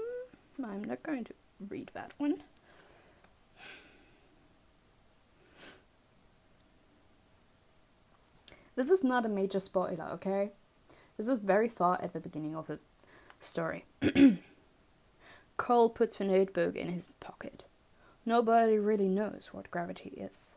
I'm 0.64 0.84
not 0.84 1.04
going 1.04 1.24
to 1.26 1.34
read 1.70 1.92
that 1.94 2.14
one. 2.18 2.36
This 8.78 8.92
is 8.92 9.04
not 9.04 9.26
a 9.26 9.30
major 9.30 9.60
spoiler, 9.60 10.06
okay? 10.14 10.52
This 11.18 11.28
is 11.28 11.40
very 11.40 11.68
far 11.68 12.00
at 12.00 12.14
the 12.14 12.20
beginning 12.20 12.56
of 12.56 12.68
the 12.68 12.78
story. 13.42 13.86
Cole 15.58 15.90
puts 15.90 16.18
the 16.18 16.26
notebook 16.26 16.76
in 16.76 16.90
his 16.90 17.06
pocket. 17.20 17.64
Nobody 18.24 18.78
really 18.78 19.08
knows 19.08 19.50
what 19.52 19.72
gravity 19.72 20.14
is, 20.16 20.52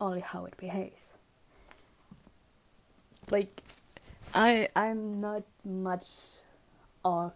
only 0.00 0.20
how 0.20 0.44
it 0.44 0.56
behaves. 0.56 1.14
Like, 3.28 3.48
I 4.32 4.68
I'm 4.76 5.20
not 5.20 5.42
much 5.64 6.06
of 7.04 7.32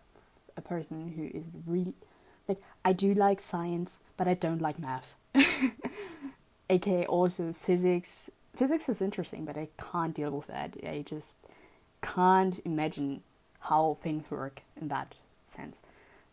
a 0.56 0.60
person 0.60 1.12
who 1.16 1.36
is 1.36 1.46
really 1.66 1.94
like 2.46 2.60
I 2.84 2.92
do 2.92 3.12
like 3.12 3.40
science, 3.40 3.98
but 4.16 4.28
I 4.28 4.34
don't 4.34 4.62
like 4.62 4.78
maths. 4.78 5.16
aka 6.70 7.06
also 7.06 7.54
physics. 7.58 8.30
Physics 8.58 8.88
is 8.88 9.00
interesting, 9.00 9.44
but 9.44 9.56
I 9.56 9.68
can't 9.78 10.12
deal 10.12 10.32
with 10.32 10.48
that. 10.48 10.76
I 10.82 11.04
just 11.06 11.38
can't 12.02 12.60
imagine 12.64 13.22
how 13.60 13.98
things 14.02 14.28
work 14.32 14.62
in 14.80 14.88
that 14.88 15.14
sense. 15.46 15.80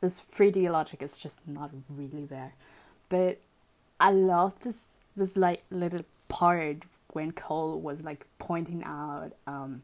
This 0.01 0.19
3D 0.21 0.71
logic 0.71 1.03
is 1.03 1.19
just 1.19 1.47
not 1.47 1.75
really 1.87 2.25
there. 2.25 2.53
But 3.09 3.41
I 3.99 4.09
love 4.09 4.59
this 4.61 4.89
this 5.15 5.37
like 5.37 5.61
little 5.69 6.01
part 6.27 6.77
when 7.13 7.31
Cole 7.31 7.79
was 7.79 8.01
like 8.01 8.25
pointing 8.39 8.83
out 8.83 9.33
um, 9.45 9.83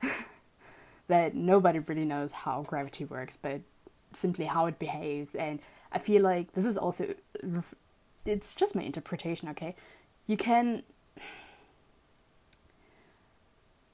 that 1.08 1.34
nobody 1.34 1.80
really 1.80 2.04
knows 2.04 2.32
how 2.32 2.62
gravity 2.62 3.04
works, 3.04 3.36
but 3.42 3.62
simply 4.12 4.44
how 4.44 4.66
it 4.66 4.78
behaves. 4.78 5.34
And 5.34 5.58
I 5.90 5.98
feel 5.98 6.22
like 6.22 6.52
this 6.52 6.66
is 6.66 6.78
also 6.78 7.14
it's 8.24 8.54
just 8.54 8.76
my 8.76 8.82
interpretation. 8.82 9.48
Okay, 9.48 9.74
you 10.28 10.36
can 10.36 10.84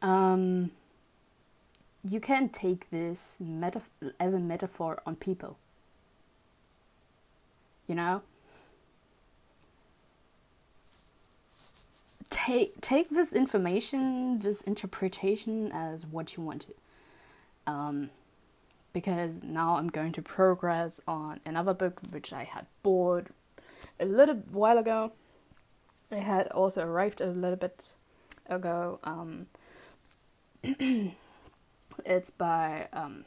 um, 0.06 0.70
you 2.08 2.20
can 2.20 2.48
take 2.48 2.90
this 2.90 3.40
as 4.20 4.34
a 4.34 4.38
metaphor 4.38 5.02
on 5.04 5.16
people. 5.16 5.58
You 7.88 7.96
know, 7.96 8.22
take 12.30 12.80
take 12.80 13.10
this 13.10 13.32
information, 13.32 14.38
this 14.38 14.60
interpretation 14.62 15.72
as 15.72 16.06
what 16.06 16.36
you 16.36 16.42
want 16.44 16.66
to. 16.68 17.72
Um, 17.72 18.10
because 18.92 19.42
now 19.42 19.76
I'm 19.76 19.88
going 19.88 20.12
to 20.12 20.22
progress 20.22 21.00
on 21.08 21.40
another 21.44 21.75
book 21.75 22.00
which 22.10 22.32
I 22.32 22.44
had 22.44 22.66
bought 22.84 23.26
a 23.98 24.04
little 24.04 24.36
while 24.52 24.78
ago. 24.78 25.12
It 26.12 26.22
had 26.22 26.46
also 26.48 26.82
arrived 26.82 27.20
a 27.20 27.26
little 27.26 27.56
bit 27.56 27.86
ago. 28.48 29.00
Um, 29.02 29.46
it's 32.04 32.30
by 32.30 32.88
um, 32.92 33.25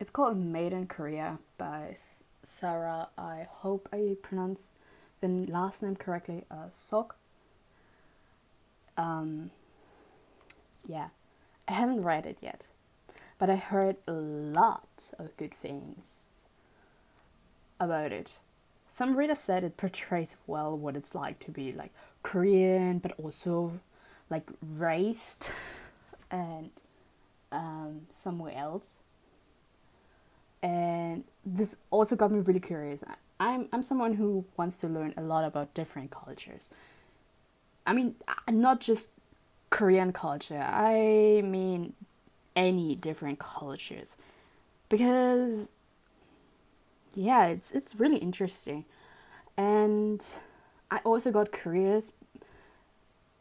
it's 0.00 0.10
called 0.10 0.36
Made 0.36 0.72
in 0.72 0.86
Korea 0.86 1.38
by 1.56 1.94
Sarah. 2.44 3.08
I 3.16 3.46
hope 3.50 3.88
I 3.92 4.16
pronounced 4.22 4.74
the 5.20 5.28
last 5.28 5.82
name 5.82 5.96
correctly. 5.96 6.44
Uh, 6.50 6.68
Sok. 6.72 7.16
Um, 8.96 9.50
yeah, 10.86 11.08
I 11.68 11.72
haven't 11.72 12.02
read 12.02 12.26
it 12.26 12.38
yet, 12.40 12.66
but 13.38 13.50
I 13.50 13.56
heard 13.56 13.96
a 14.06 14.12
lot 14.12 15.10
of 15.18 15.36
good 15.36 15.54
things 15.54 16.44
about 17.78 18.12
it. 18.12 18.38
Some 18.90 19.16
readers 19.16 19.38
said 19.38 19.64
it 19.64 19.76
portrays 19.76 20.36
well 20.46 20.76
what 20.76 20.96
it's 20.96 21.14
like 21.14 21.38
to 21.40 21.50
be 21.50 21.72
like 21.72 21.92
Korean, 22.22 22.98
but 22.98 23.12
also 23.22 23.80
like 24.30 24.48
raised 24.62 25.50
and 26.30 26.70
um, 27.52 28.02
somewhere 28.12 28.54
else. 28.56 28.94
And 30.62 31.24
this 31.44 31.76
also 31.90 32.16
got 32.16 32.32
me 32.32 32.40
really 32.40 32.60
curious. 32.60 33.04
I'm 33.40 33.68
I'm 33.72 33.82
someone 33.82 34.14
who 34.14 34.44
wants 34.56 34.78
to 34.78 34.88
learn 34.88 35.14
a 35.16 35.22
lot 35.22 35.44
about 35.44 35.72
different 35.74 36.10
cultures. 36.10 36.68
I 37.86 37.92
mean, 37.92 38.16
not 38.48 38.80
just 38.80 39.20
Korean 39.70 40.12
culture. 40.12 40.60
I 40.60 41.42
mean, 41.44 41.94
any 42.56 42.96
different 42.96 43.38
cultures, 43.38 44.16
because 44.88 45.68
yeah, 47.14 47.46
it's 47.46 47.70
it's 47.70 47.94
really 47.94 48.18
interesting, 48.18 48.84
and 49.56 50.24
I 50.90 50.98
also 51.04 51.30
got 51.30 51.52
curious 51.52 52.12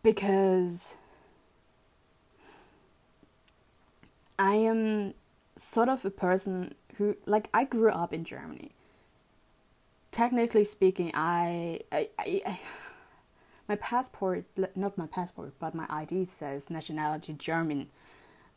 because 0.03 0.93
I 4.39 4.55
am 4.55 5.13
sort 5.55 5.89
of 5.89 6.05
a 6.05 6.09
person 6.09 6.75
who 6.97 7.15
like 7.25 7.49
I 7.53 7.63
grew 7.63 7.89
up 7.89 8.13
in 8.13 8.23
Germany. 8.23 8.71
Technically 10.11 10.63
speaking, 10.63 11.11
I 11.13 11.81
I, 11.91 12.09
I, 12.19 12.41
I 12.45 12.59
my 13.67 13.75
passport, 13.75 14.45
not 14.75 14.97
my 14.97 15.07
passport, 15.07 15.53
but 15.59 15.75
my 15.75 15.85
ID 15.89 16.25
says 16.25 16.69
nationality 16.69 17.33
German. 17.33 17.87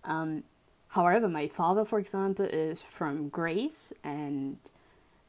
Um, 0.04 0.44
however, 0.88 1.28
my 1.28 1.48
father, 1.48 1.84
for 1.84 1.98
example, 1.98 2.44
is 2.44 2.80
from 2.82 3.28
Greece, 3.28 3.92
and 4.04 4.58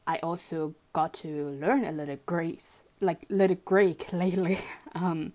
I 0.06 0.18
also 0.18 0.74
got 0.92 1.14
to 1.14 1.48
learn 1.48 1.84
a 1.84 1.92
little 1.92 2.18
Greece, 2.26 2.82
like 3.00 3.26
little 3.28 3.58
Greek 3.64 4.12
lately, 4.12 4.60
um, 4.94 5.32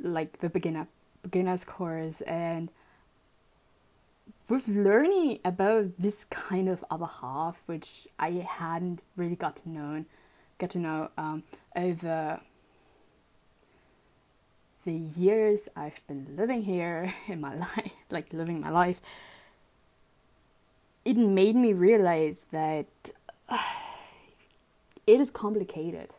like 0.00 0.38
the 0.38 0.48
beginner 0.48 0.86
beginners 1.22 1.64
course, 1.64 2.20
and 2.22 2.70
with 4.52 4.68
learning 4.68 5.38
about 5.46 5.86
this 5.98 6.26
kind 6.26 6.68
of 6.68 6.84
other 6.90 7.06
half, 7.06 7.62
which 7.64 8.06
I 8.18 8.32
hadn't 8.32 9.00
really 9.16 9.34
got 9.34 9.56
to 9.56 9.70
know, 9.70 10.04
get 10.58 10.68
to 10.72 10.78
know 10.78 11.10
um, 11.16 11.44
over 11.74 12.38
the 14.84 14.92
years 14.92 15.70
I've 15.74 16.06
been 16.06 16.34
living 16.36 16.64
here 16.64 17.14
in 17.28 17.40
my 17.40 17.54
life, 17.54 17.92
like 18.10 18.30
living 18.34 18.60
my 18.60 18.68
life, 18.68 19.00
it 21.06 21.16
made 21.16 21.56
me 21.56 21.72
realize 21.72 22.48
that 22.52 22.88
uh, 23.48 23.56
it 25.06 25.18
is 25.18 25.30
complicated. 25.30 26.10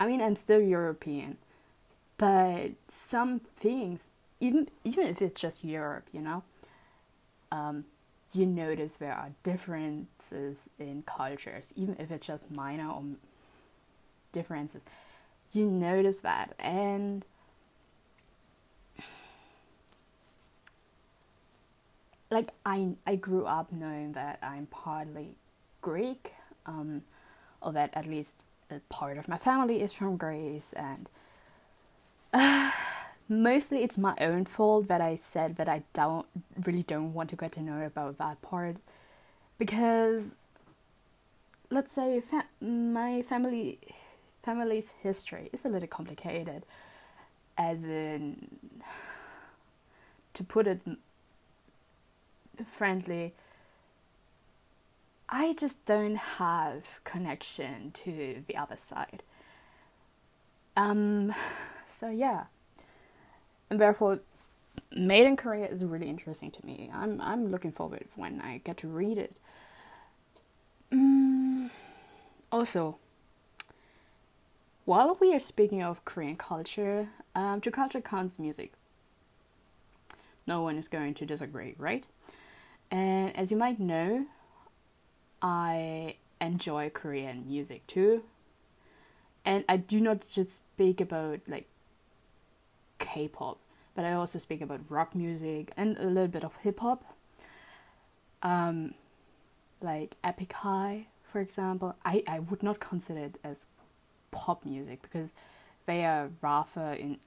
I 0.00 0.06
mean, 0.06 0.22
I'm 0.22 0.34
still 0.34 0.62
European, 0.62 1.36
but 2.16 2.70
some 2.88 3.40
things, 3.40 4.08
even 4.40 4.70
even 4.82 5.06
if 5.08 5.20
it's 5.20 5.38
just 5.38 5.62
Europe, 5.62 6.08
you 6.10 6.22
know, 6.22 6.42
um, 7.56 7.84
you 8.32 8.46
notice 8.46 8.94
there 8.94 9.14
are 9.14 9.30
differences 9.42 10.68
in 10.78 11.02
cultures, 11.02 11.72
even 11.76 11.96
if 11.98 12.10
it's 12.10 12.26
just 12.26 12.50
minor 12.50 12.90
or 12.90 13.02
differences. 14.32 14.82
You 15.52 15.66
notice 15.70 16.20
that 16.20 16.54
and 16.58 17.24
like 22.30 22.48
I 22.64 22.90
I 23.06 23.16
grew 23.16 23.46
up 23.46 23.72
knowing 23.72 24.12
that 24.12 24.38
I'm 24.42 24.66
partly 24.66 25.36
Greek, 25.80 26.32
um, 26.66 27.02
or 27.62 27.72
that 27.72 27.96
at 27.96 28.06
least 28.06 28.44
a 28.70 28.80
part 28.90 29.16
of 29.16 29.28
my 29.28 29.36
family 29.36 29.80
is 29.80 29.92
from 29.92 30.16
Greece, 30.16 30.72
and 30.72 31.08
uh, 32.32 32.70
mostly 33.28 33.82
it's 33.82 33.98
my 33.98 34.14
own 34.20 34.44
fault 34.44 34.88
that 34.88 35.00
I 35.00 35.16
said 35.16 35.56
that 35.56 35.68
I 35.68 35.82
don't 35.92 36.26
really 36.64 36.82
don't 36.82 37.12
want 37.12 37.30
to 37.30 37.36
get 37.36 37.52
to 37.52 37.62
know 37.62 37.84
about 37.84 38.18
that 38.18 38.40
part, 38.42 38.76
because 39.58 40.34
let's 41.70 41.92
say 41.92 42.20
fa- 42.20 42.46
my 42.60 43.22
family 43.22 43.78
family's 44.42 44.94
history 45.02 45.50
is 45.52 45.64
a 45.64 45.68
little 45.68 45.88
complicated, 45.88 46.62
as 47.58 47.84
in, 47.84 48.48
to 50.34 50.44
put 50.44 50.66
it 50.68 50.80
friendly, 52.64 53.34
I 55.28 55.54
just 55.54 55.86
don't 55.86 56.16
have 56.16 56.84
connection 57.04 57.90
to 58.04 58.44
the 58.46 58.56
other 58.56 58.76
side. 58.76 59.22
Um, 60.76 61.34
so 61.86 62.08
yeah, 62.08 62.44
and 63.70 63.80
therefore, 63.80 64.20
Made 64.92 65.26
in 65.26 65.36
Korea 65.36 65.66
is 65.66 65.84
really 65.84 66.08
interesting 66.08 66.50
to 66.50 66.66
me. 66.66 66.90
I'm 66.92 67.20
I'm 67.20 67.50
looking 67.50 67.72
forward 67.72 68.06
when 68.14 68.40
I 68.40 68.58
get 68.58 68.76
to 68.78 68.88
read 68.88 69.18
it. 69.18 69.34
Mm, 70.92 71.70
also, 72.52 72.98
while 74.84 75.16
we 75.20 75.34
are 75.34 75.40
speaking 75.40 75.82
of 75.82 76.04
Korean 76.04 76.36
culture, 76.36 77.08
um, 77.34 77.60
to 77.60 77.70
culture 77.70 78.00
counts 78.00 78.38
music. 78.38 78.72
No 80.46 80.62
one 80.62 80.78
is 80.78 80.86
going 80.86 81.14
to 81.14 81.26
disagree, 81.26 81.74
right? 81.80 82.04
And 82.90 83.36
as 83.36 83.50
you 83.50 83.56
might 83.56 83.80
know, 83.80 84.26
I 85.42 86.16
enjoy 86.40 86.90
Korean 86.90 87.42
music 87.48 87.86
too. 87.88 88.22
And 89.44 89.64
I 89.68 89.76
do 89.76 90.00
not 90.00 90.28
just 90.28 90.54
speak 90.54 91.00
about 91.00 91.40
like 91.48 91.68
K 92.98 93.28
pop, 93.28 93.58
but 93.94 94.04
I 94.04 94.12
also 94.12 94.38
speak 94.38 94.60
about 94.60 94.80
rock 94.90 95.14
music 95.14 95.72
and 95.76 95.96
a 95.98 96.06
little 96.06 96.28
bit 96.28 96.44
of 96.44 96.56
hip 96.56 96.80
hop. 96.80 97.04
Um, 98.42 98.94
like 99.80 100.14
Epic 100.22 100.52
High, 100.52 101.06
for 101.30 101.40
example, 101.40 101.94
I, 102.04 102.22
I 102.26 102.38
would 102.38 102.62
not 102.62 102.80
consider 102.80 103.20
it 103.20 103.38
as 103.44 103.66
pop 104.30 104.64
music 104.64 105.02
because 105.02 105.30
they 105.86 106.04
are 106.04 106.30
rather 106.40 106.92
in. 106.92 107.18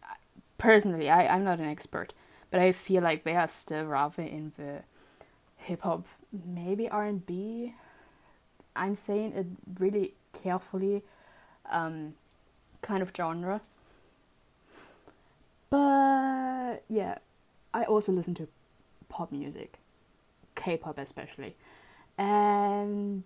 Personally, 0.58 1.10
I 1.10 1.28
I'm 1.28 1.44
not 1.44 1.60
an 1.60 1.66
expert, 1.70 2.14
but 2.52 2.60
I 2.60 2.72
feel 2.72 3.02
like 3.02 3.24
they 3.24 3.36
are 3.36 3.48
still 3.48 3.86
rather 3.86 4.24
in 4.24 4.52
the 4.58 4.84
hip 5.58 5.82
hop, 5.82 6.06
maybe 6.46 6.90
R 6.90 7.06
and 7.06 7.26
B. 7.26 7.76
I'm 8.76 8.96
saying 8.96 9.34
it 9.34 9.48
really 9.80 10.14
carefully. 10.34 11.04
Um, 11.70 12.14
kind 12.82 13.02
of 13.02 13.12
genre. 13.16 13.62
But 15.70 16.84
yeah, 16.88 17.18
I 17.74 17.84
also 17.84 18.12
listen 18.12 18.34
to 18.36 18.48
pop 19.08 19.32
music, 19.32 19.78
K-pop 20.56 20.98
especially, 20.98 21.56
and 22.18 23.24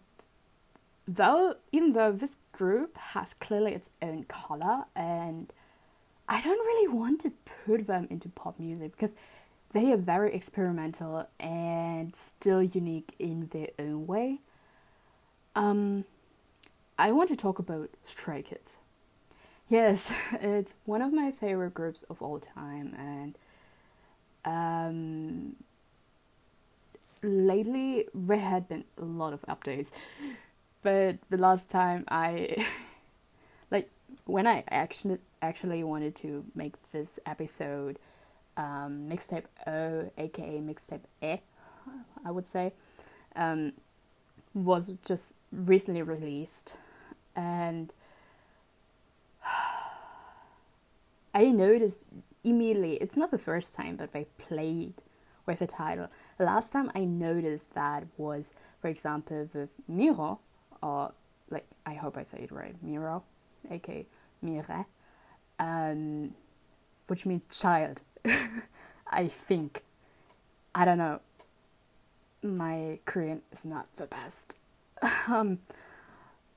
though 1.07 1.55
even 1.71 1.93
though 1.93 2.11
this 2.11 2.37
group 2.51 2.97
has 2.97 3.33
clearly 3.33 3.73
its 3.73 3.89
own 4.01 4.23
color 4.23 4.85
and 4.95 5.51
I 6.29 6.41
don't 6.41 6.65
really 6.65 6.87
want 6.87 7.21
to 7.21 7.31
put 7.65 7.87
them 7.87 8.07
into 8.09 8.29
pop 8.29 8.57
music 8.57 8.91
because 8.93 9.13
they 9.73 9.91
are 9.91 9.97
very 9.97 10.33
experimental 10.33 11.27
and 11.39 12.15
still 12.15 12.63
unique 12.63 13.13
in 13.19 13.47
their 13.51 13.69
own 13.77 14.07
way. 14.07 14.39
Um, 15.55 16.05
I 16.97 17.11
want 17.11 17.29
to 17.29 17.35
talk 17.35 17.59
about 17.59 17.89
Stray 18.03 18.41
Kids. 18.43 18.77
Yes, 19.69 20.11
it's 20.33 20.73
one 20.85 21.01
of 21.01 21.11
my 21.13 21.31
favorite 21.31 21.73
groups 21.73 22.03
of 22.03 22.21
all 22.21 22.39
time, 22.39 22.95
and 22.97 23.37
um, 24.45 25.55
lately 27.21 28.05
there 28.13 28.37
had 28.39 28.67
been 28.67 28.83
a 28.97 29.05
lot 29.05 29.33
of 29.33 29.41
updates. 29.43 29.89
But 30.81 31.17
the 31.29 31.37
last 31.37 31.69
time 31.69 32.05
I, 32.09 32.65
like, 33.71 33.89
when 34.25 34.47
I 34.47 34.63
actually 34.69 35.19
actually 35.41 35.83
wanted 35.83 36.15
to 36.17 36.45
make 36.55 36.73
this 36.91 37.19
episode, 37.25 37.99
um, 38.57 39.07
mixtape 39.09 39.45
O, 39.67 40.11
aka 40.17 40.59
mixtape 40.61 41.01
E, 41.21 41.37
I 42.25 42.31
would 42.31 42.47
say, 42.47 42.73
um, 43.35 43.73
was 44.53 44.97
just 45.05 45.35
recently 45.51 46.01
released, 46.03 46.77
and 47.35 47.93
I 51.33 51.51
noticed 51.51 52.07
immediately. 52.43 52.95
It's 52.95 53.17
not 53.17 53.31
the 53.31 53.37
first 53.37 53.73
time 53.75 53.97
that 53.97 54.13
they 54.13 54.25
played 54.37 54.93
with 55.45 55.59
the 55.59 55.67
title. 55.67 56.07
The 56.37 56.45
last 56.45 56.71
time 56.71 56.91
I 56.95 57.05
noticed 57.05 57.73
that 57.73 58.05
was, 58.17 58.53
for 58.81 58.87
example, 58.87 59.49
with 59.53 59.69
Miro, 59.87 60.39
or 60.81 61.13
like 61.49 61.65
I 61.85 61.95
hope 61.95 62.17
I 62.17 62.23
say 62.23 62.39
it 62.39 62.51
right, 62.51 62.75
Miro, 62.81 63.23
aka 63.69 64.05
Mire, 64.41 64.85
um, 65.59 66.33
which 67.07 67.25
means 67.25 67.45
child. 67.45 68.01
I 69.07 69.27
think. 69.27 69.83
I 70.75 70.85
don't 70.85 70.97
know. 70.97 71.19
My 72.41 72.99
Korean 73.05 73.41
is 73.51 73.63
not 73.63 73.87
the 73.95 74.07
best. 74.07 74.57
um, 75.27 75.59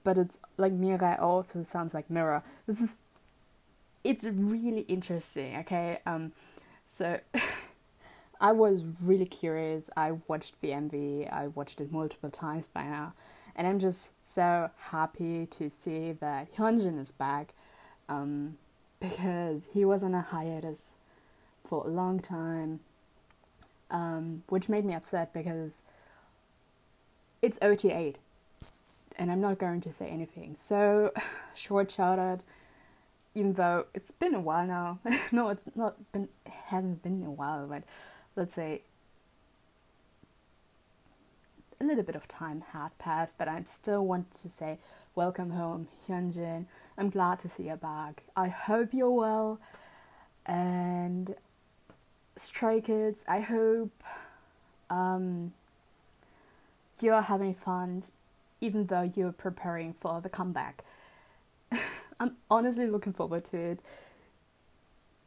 but 0.04 0.16
it's 0.16 0.38
like 0.56 0.72
Mire 0.72 1.16
also 1.20 1.62
sounds 1.62 1.92
like 1.92 2.08
mirror. 2.08 2.42
This 2.66 2.80
is 2.80 3.00
it's 4.10 4.24
really 4.36 4.82
interesting, 4.82 5.56
okay? 5.58 6.00
Um 6.06 6.32
so 6.84 7.20
I 8.40 8.52
was 8.52 8.84
really 9.02 9.26
curious. 9.26 9.88
I 9.96 10.12
watched 10.28 10.60
the 10.60 10.70
MV. 10.70 11.32
I 11.32 11.48
watched 11.48 11.80
it 11.80 11.90
multiple 11.90 12.30
times 12.30 12.68
by 12.68 12.84
now. 12.84 13.14
And 13.54 13.66
I'm 13.66 13.78
just 13.78 14.12
so 14.22 14.70
happy 14.90 15.46
to 15.46 15.70
see 15.70 16.12
that 16.12 16.54
Hyunjin 16.54 17.00
is 17.00 17.12
back. 17.12 17.54
Um, 18.08 18.58
because 19.00 19.62
he 19.72 19.84
was 19.84 20.02
on 20.02 20.14
a 20.14 20.22
hiatus 20.22 20.94
for 21.64 21.84
a 21.86 21.88
long 21.88 22.18
time, 22.20 22.80
um, 23.90 24.42
which 24.48 24.68
made 24.68 24.84
me 24.84 24.94
upset 24.94 25.32
because 25.32 25.82
it's 27.42 27.58
OT8 27.58 28.16
and 29.18 29.30
I'm 29.30 29.40
not 29.40 29.58
going 29.58 29.80
to 29.82 29.92
say 29.92 30.08
anything. 30.08 30.54
So, 30.56 31.12
short 31.54 31.90
shout 31.90 32.18
out, 32.18 32.40
even 33.36 33.52
though 33.52 33.84
it's 33.92 34.10
been 34.10 34.34
a 34.34 34.40
while 34.40 34.66
now. 34.66 34.98
no, 35.32 35.50
it's 35.50 35.64
not 35.76 36.10
been, 36.10 36.28
it 36.46 36.52
hasn't 36.66 37.02
been 37.02 37.22
a 37.22 37.30
while, 37.30 37.66
but 37.66 37.82
let's 38.34 38.54
say 38.54 38.80
a 41.78 41.84
little 41.84 42.02
bit 42.02 42.16
of 42.16 42.26
time 42.26 42.64
had 42.72 42.96
passed, 42.98 43.36
but 43.36 43.46
I 43.46 43.62
still 43.64 44.06
want 44.06 44.32
to 44.40 44.48
say 44.48 44.78
welcome 45.14 45.50
home, 45.50 45.88
Hyunjin. 46.08 46.64
I'm 46.96 47.10
glad 47.10 47.38
to 47.40 47.48
see 47.48 47.64
you 47.68 47.76
back. 47.76 48.22
I 48.34 48.48
hope 48.48 48.94
you're 48.94 49.10
well. 49.10 49.60
And 50.46 51.34
Stray 52.36 52.80
Kids, 52.80 53.22
I 53.28 53.40
hope 53.40 54.02
um, 54.88 55.52
you're 57.02 57.20
having 57.20 57.52
fun, 57.54 58.02
even 58.62 58.86
though 58.86 59.12
you're 59.14 59.32
preparing 59.32 59.92
for 59.92 60.22
the 60.22 60.30
comeback. 60.30 60.84
I'm 62.18 62.36
honestly 62.50 62.86
looking 62.86 63.12
forward 63.12 63.44
to 63.46 63.56
it. 63.56 63.80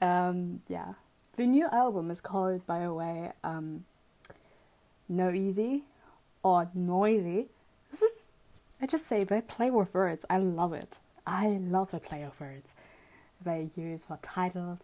Um, 0.01 0.61
yeah. 0.67 0.93
The 1.35 1.45
new 1.45 1.67
album 1.67 2.11
is 2.11 2.21
called, 2.21 2.65
by 2.65 2.79
the 2.79 2.93
way, 2.93 3.31
um, 3.43 3.85
No 5.07 5.31
Easy 5.31 5.83
or 6.43 6.69
Noisy. 6.73 7.47
This 7.91 8.01
is, 8.01 8.11
I 8.81 8.87
just 8.87 9.07
say, 9.07 9.23
they 9.23 9.41
play 9.41 9.71
with 9.71 9.93
words. 9.93 10.25
I 10.29 10.37
love 10.39 10.73
it. 10.73 10.89
I 11.25 11.47
love 11.47 11.91
the 11.91 11.99
play 11.99 12.23
of 12.23 12.39
words 12.41 12.73
they 13.43 13.69
use 13.75 14.05
for 14.05 14.19
titles. 14.21 14.79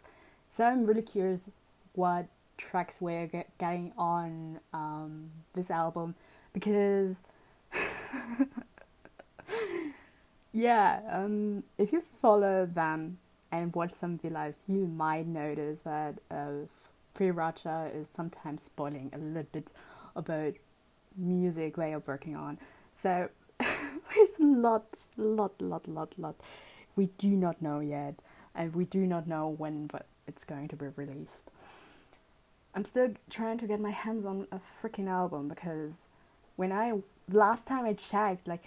So 0.51 0.63
I'm 0.63 0.85
really 0.85 1.01
curious 1.01 1.49
what 1.93 2.27
tracks 2.57 3.01
we're 3.01 3.27
getting 3.59 3.91
on 3.97 4.59
um, 4.73 5.31
this 5.53 5.69
album 5.69 6.15
because 6.53 7.21
yeah, 10.55 11.01
um, 11.09 11.63
if 11.77 11.91
you 11.91 12.01
follow 12.21 12.65
them 12.65 13.17
and 13.51 13.73
watch 13.75 13.93
some 13.93 14.17
videos, 14.17 14.63
you 14.67 14.87
might 14.87 15.27
notice 15.27 15.81
that 15.81 16.15
uh, 16.31 16.67
3RACHA 17.17 17.93
is 17.93 18.07
sometimes 18.07 18.63
spoiling 18.63 19.11
a 19.13 19.17
little 19.17 19.47
bit 19.51 19.67
about 20.15 20.53
music 21.17 21.75
they 21.75 21.93
are 21.93 22.03
working 22.05 22.37
on. 22.37 22.57
So 22.93 23.29
there's 23.59 24.39
a 24.39 24.43
lot, 24.45 24.85
lot, 25.17 25.61
lot, 25.61 25.87
lot, 25.87 26.13
lot 26.17 26.35
we 26.95 27.07
do 27.17 27.29
not 27.29 27.61
know 27.61 27.79
yet, 27.81 28.15
and 28.53 28.73
we 28.73 28.85
do 28.85 29.05
not 29.05 29.27
know 29.27 29.49
when 29.49 29.87
but 29.87 30.05
it's 30.27 30.43
going 30.43 30.67
to 30.69 30.75
be 30.75 30.87
released. 30.95 31.51
I'm 32.73 32.85
still 32.85 33.13
trying 33.29 33.57
to 33.59 33.67
get 33.67 33.79
my 33.79 33.91
hands 33.91 34.25
on 34.25 34.47
a 34.51 34.59
freaking 34.81 35.07
album 35.09 35.47
because 35.47 36.03
when 36.55 36.71
I 36.71 36.93
last 37.29 37.67
time 37.67 37.85
I 37.85 37.93
checked, 37.93 38.47
like 38.47 38.63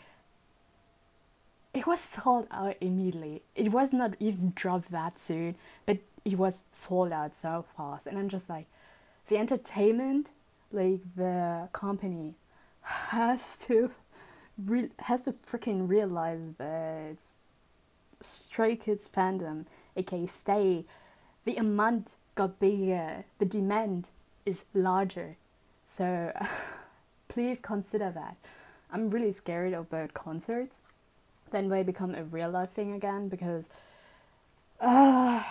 it 1.78 1.86
was 1.86 2.00
sold 2.00 2.48
out 2.50 2.74
immediately. 2.80 3.40
It 3.54 3.70
was 3.70 3.92
not 3.92 4.14
even 4.18 4.52
dropped 4.56 4.90
that 4.90 5.16
soon, 5.16 5.54
but 5.86 5.98
it 6.24 6.36
was 6.36 6.62
sold 6.72 7.12
out 7.12 7.36
so 7.36 7.64
fast. 7.76 8.08
And 8.08 8.18
I'm 8.18 8.28
just 8.28 8.48
like, 8.48 8.66
the 9.28 9.36
entertainment, 9.36 10.28
like 10.72 11.02
the 11.14 11.68
company, 11.72 12.34
has 12.82 13.58
to, 13.66 13.92
re- 14.58 14.90
has 14.98 15.22
to 15.22 15.32
freaking 15.34 15.88
realize 15.88 16.44
that 16.58 17.18
Stray 18.22 18.74
Kids 18.74 19.08
fandom, 19.08 19.66
aka 19.96 20.26
Stay, 20.26 20.84
the 21.44 21.54
amount 21.54 22.16
got 22.34 22.58
bigger, 22.58 23.24
the 23.38 23.44
demand 23.44 24.08
is 24.44 24.64
larger. 24.74 25.36
So 25.86 26.32
please 27.28 27.60
consider 27.60 28.10
that. 28.10 28.36
I'm 28.90 29.10
really 29.10 29.30
scared 29.30 29.74
about 29.74 30.12
concerts 30.12 30.80
then 31.50 31.68
they 31.68 31.82
become 31.82 32.14
a 32.14 32.24
real 32.24 32.50
life 32.50 32.70
thing 32.70 32.92
again 32.92 33.28
because 33.28 33.68
uh, 34.80 35.42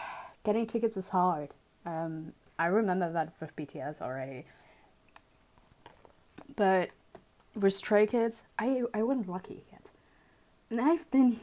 getting 0.44 0.66
tickets 0.66 0.98
is 0.98 1.10
hard. 1.10 1.54
Um, 1.86 2.34
I 2.60 2.68
remember 2.68 3.12
that 3.12 3.34
with 3.40 3.56
BTS 3.56 4.02
already. 4.02 4.46
But 6.56 6.90
with 7.56 7.74
Stray 7.74 8.08
Kids, 8.08 8.44
I 8.58 8.84
I 8.94 9.04
wasn't 9.04 9.30
lucky 9.30 9.64
yet, 9.72 9.92
and 10.70 10.82
I've 10.82 11.10
been 11.12 11.40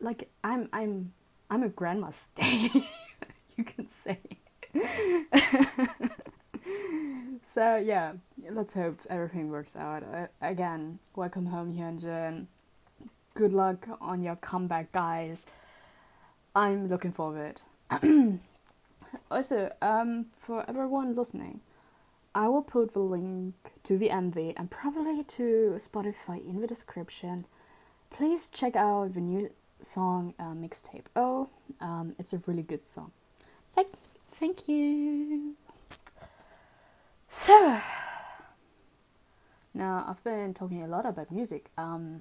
like 0.00 0.28
I'm 0.42 0.68
I'm 0.72 1.12
I'm 1.50 1.62
a 1.62 1.68
grandma 1.68 2.10
stay, 2.10 2.70
you 3.56 3.64
can 3.64 3.88
say. 3.88 4.18
so 7.42 7.76
yeah, 7.76 8.14
let's 8.50 8.74
hope 8.74 8.98
everything 9.08 9.50
works 9.50 9.76
out. 9.76 10.02
Uh, 10.02 10.26
again, 10.40 10.98
welcome 11.14 11.46
home, 11.46 11.76
Hyunjin 11.76 12.46
good 13.40 13.54
luck 13.54 13.88
on 14.02 14.20
your 14.20 14.36
comeback, 14.36 14.92
guys. 14.92 15.46
I'm 16.54 16.88
looking 16.88 17.10
forward. 17.10 17.62
also, 19.30 19.72
um, 19.80 20.26
for 20.36 20.62
everyone 20.68 21.14
listening, 21.14 21.60
I 22.34 22.48
will 22.48 22.60
put 22.60 22.92
the 22.92 22.98
link 22.98 23.54
to 23.84 23.96
the 23.96 24.10
MV 24.10 24.52
and 24.58 24.70
probably 24.70 25.24
to 25.24 25.78
Spotify 25.78 26.46
in 26.46 26.60
the 26.60 26.66
description. 26.66 27.46
Please 28.10 28.50
check 28.50 28.76
out 28.76 29.14
the 29.14 29.22
new 29.22 29.50
song 29.80 30.34
uh, 30.38 30.52
mixtape. 30.52 31.06
Oh, 31.16 31.48
um, 31.80 32.14
it's 32.18 32.34
a 32.34 32.42
really 32.46 32.62
good 32.62 32.86
song. 32.86 33.10
Thank, 33.74 33.88
thank 33.88 34.68
you. 34.68 35.54
So, 37.30 37.80
now 39.72 40.04
I've 40.06 40.22
been 40.24 40.52
talking 40.52 40.82
a 40.82 40.86
lot 40.86 41.06
about 41.06 41.32
music. 41.32 41.70
Um, 41.78 42.20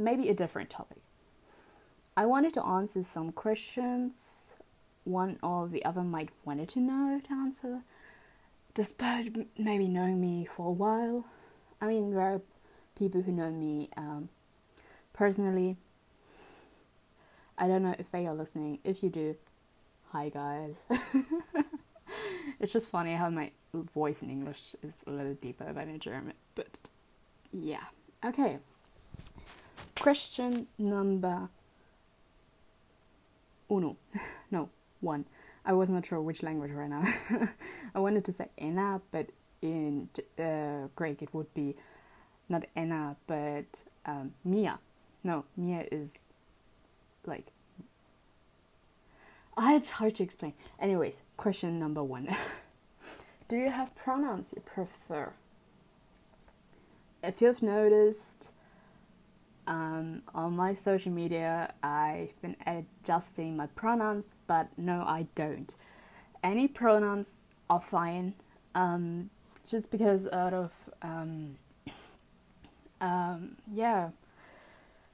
maybe 0.00 0.28
a 0.28 0.34
different 0.34 0.70
topic. 0.70 1.02
I 2.16 2.26
wanted 2.26 2.54
to 2.54 2.64
answer 2.64 3.02
some 3.02 3.32
questions 3.32 4.54
one 5.04 5.38
or 5.42 5.68
the 5.68 5.84
other 5.84 6.02
might 6.02 6.30
wanted 6.44 6.68
to 6.70 6.80
know 6.80 7.20
to 7.26 7.32
answer, 7.32 7.80
despite 8.74 9.34
maybe 9.58 9.88
knowing 9.88 10.20
me 10.20 10.44
for 10.44 10.68
a 10.68 10.72
while. 10.72 11.24
I 11.80 11.86
mean, 11.86 12.10
there 12.10 12.20
are 12.20 12.40
people 12.96 13.22
who 13.22 13.32
know 13.32 13.50
me 13.50 13.88
um, 13.96 14.28
personally. 15.12 15.76
I 17.58 17.68
don't 17.68 17.82
know 17.82 17.94
if 17.98 18.10
they 18.10 18.26
are 18.26 18.34
listening. 18.34 18.78
If 18.84 19.02
you 19.02 19.10
do, 19.10 19.36
hi 20.08 20.28
guys. 20.28 20.84
it's 22.60 22.72
just 22.72 22.88
funny 22.88 23.14
how 23.14 23.30
my 23.30 23.50
voice 23.74 24.22
in 24.22 24.30
English 24.30 24.74
is 24.82 25.02
a 25.06 25.10
little 25.10 25.34
deeper 25.34 25.72
than 25.72 25.88
in 25.88 25.98
German, 25.98 26.34
but 26.54 26.68
yeah. 27.52 27.84
Okay. 28.24 28.58
Question 30.00 30.66
number 30.78 31.48
uno. 33.70 33.96
no, 34.50 34.70
one. 35.00 35.26
I 35.64 35.74
was 35.74 35.90
not 35.90 36.06
sure 36.06 36.20
which 36.20 36.42
language 36.42 36.72
right 36.72 36.88
now. 36.88 37.04
I 37.94 37.98
wanted 37.98 38.24
to 38.24 38.32
say 38.32 38.48
Ena, 38.58 39.02
but 39.10 39.26
in 39.60 40.08
uh, 40.38 40.88
Greek 40.96 41.22
it 41.22 41.34
would 41.34 41.52
be 41.52 41.76
not 42.48 42.64
Ena, 42.74 43.16
but 43.26 43.66
um, 44.06 44.32
Mia. 44.44 44.78
No, 45.22 45.44
Mia 45.56 45.86
is 45.92 46.16
like. 47.26 47.48
Ah, 49.56 49.76
it's 49.76 49.90
hard 49.90 50.14
to 50.16 50.22
explain. 50.22 50.54
Anyways, 50.78 51.22
question 51.36 51.78
number 51.78 52.02
one. 52.02 52.34
Do 53.48 53.56
you 53.56 53.70
have 53.70 53.94
pronouns 53.94 54.54
you 54.54 54.62
prefer? 54.62 55.32
If 57.22 57.42
you've 57.42 57.62
noticed, 57.62 58.50
um, 59.70 60.22
on 60.34 60.56
my 60.56 60.74
social 60.74 61.12
media, 61.12 61.72
I've 61.80 62.34
been 62.42 62.56
adjusting 62.66 63.56
my 63.56 63.68
pronouns, 63.68 64.34
but 64.48 64.66
no, 64.76 65.04
I 65.06 65.28
don't. 65.36 65.72
Any 66.42 66.66
pronouns 66.66 67.36
are 67.70 67.80
fine, 67.80 68.34
um, 68.74 69.30
just 69.64 69.92
because 69.92 70.26
out 70.32 70.52
of 70.52 70.72
um, 71.02 71.54
um, 73.00 73.56
yeah 73.72 74.10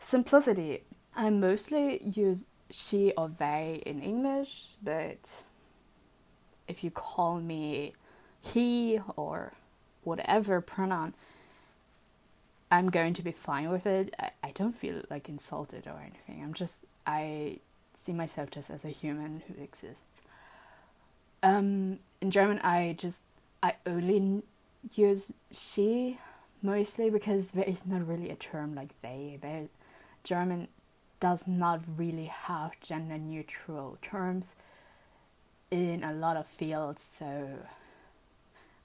simplicity. 0.01 0.85
I 1.15 1.29
mostly 1.29 2.03
use 2.03 2.47
she 2.71 3.13
or 3.19 3.29
they 3.29 3.83
in 3.85 4.01
English, 4.01 4.69
but 4.83 5.19
if 6.67 6.83
you 6.83 6.91
call 6.91 7.41
me 7.41 7.93
he 8.43 9.01
or 9.17 9.53
whatever 10.03 10.63
pronoun, 10.63 11.13
I'm 12.71 12.91
going 12.91 13.15
to 13.15 13.23
be 13.23 13.33
fine 13.33 13.71
with 13.71 13.87
it. 13.87 14.15
I, 14.19 14.31
I 14.43 14.51
don't 14.53 14.77
feel 14.77 15.03
like 15.09 15.29
insulted 15.29 15.87
or 15.87 16.01
anything. 16.01 16.43
I'm 16.43 16.55
just, 16.55 16.85
I 17.07 17.59
see 17.95 18.13
myself 18.13 18.51
just 18.51 18.71
as 18.71 18.85
a 18.85 18.89
human 18.89 19.43
who 19.47 19.63
exists. 19.63 20.21
Um, 21.43 22.01
in 22.21 22.31
German, 22.31 22.59
I 22.61 22.97
just, 22.99 23.23
I 23.63 23.75
only 23.87 24.43
use 24.95 25.33
she 25.51 26.19
mostly 26.63 27.11
because 27.11 27.53
there 27.53 27.65
is 27.65 27.87
not 27.87 28.07
really 28.07 28.31
a 28.31 28.37
term 28.37 28.75
like 28.75 28.97
they. 28.99 29.39
German 30.25 30.69
does 31.21 31.47
not 31.47 31.81
really 31.97 32.27
have 32.27 32.73
gender 32.81 33.17
neutral 33.19 33.99
terms 34.03 34.57
in 35.71 36.05
a 36.05 36.13
lot 36.13 36.37
of 36.37 36.47
fields. 36.47 37.03
So, 37.19 37.49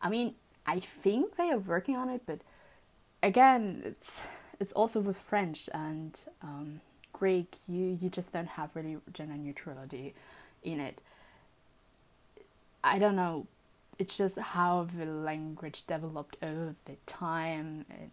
I 0.02 0.10
mean, 0.10 0.36
I 0.66 0.80
think 0.80 1.36
they 1.36 1.50
are 1.50 1.58
working 1.58 1.96
on 1.96 2.10
it, 2.10 2.22
but 2.26 2.40
again, 3.24 3.82
it's 3.86 4.22
it's 4.60 4.72
also 4.74 5.00
with 5.00 5.18
French 5.18 5.70
and 5.74 6.20
um, 6.42 6.82
Greek. 7.14 7.58
You 7.68 7.98
you 8.02 8.10
just 8.10 8.34
don't 8.34 8.48
have 8.48 8.76
really 8.76 8.98
gender 9.14 9.36
neutrality 9.36 10.14
in 10.64 10.80
it. 10.80 10.98
I 12.84 13.00
don't 13.00 13.16
know. 13.16 13.46
It's 14.00 14.18
just 14.18 14.40
how 14.40 14.84
the 14.84 15.06
language 15.06 15.86
developed 15.86 16.38
over 16.42 16.76
the 16.86 16.96
time. 17.06 17.86
And 17.90 18.12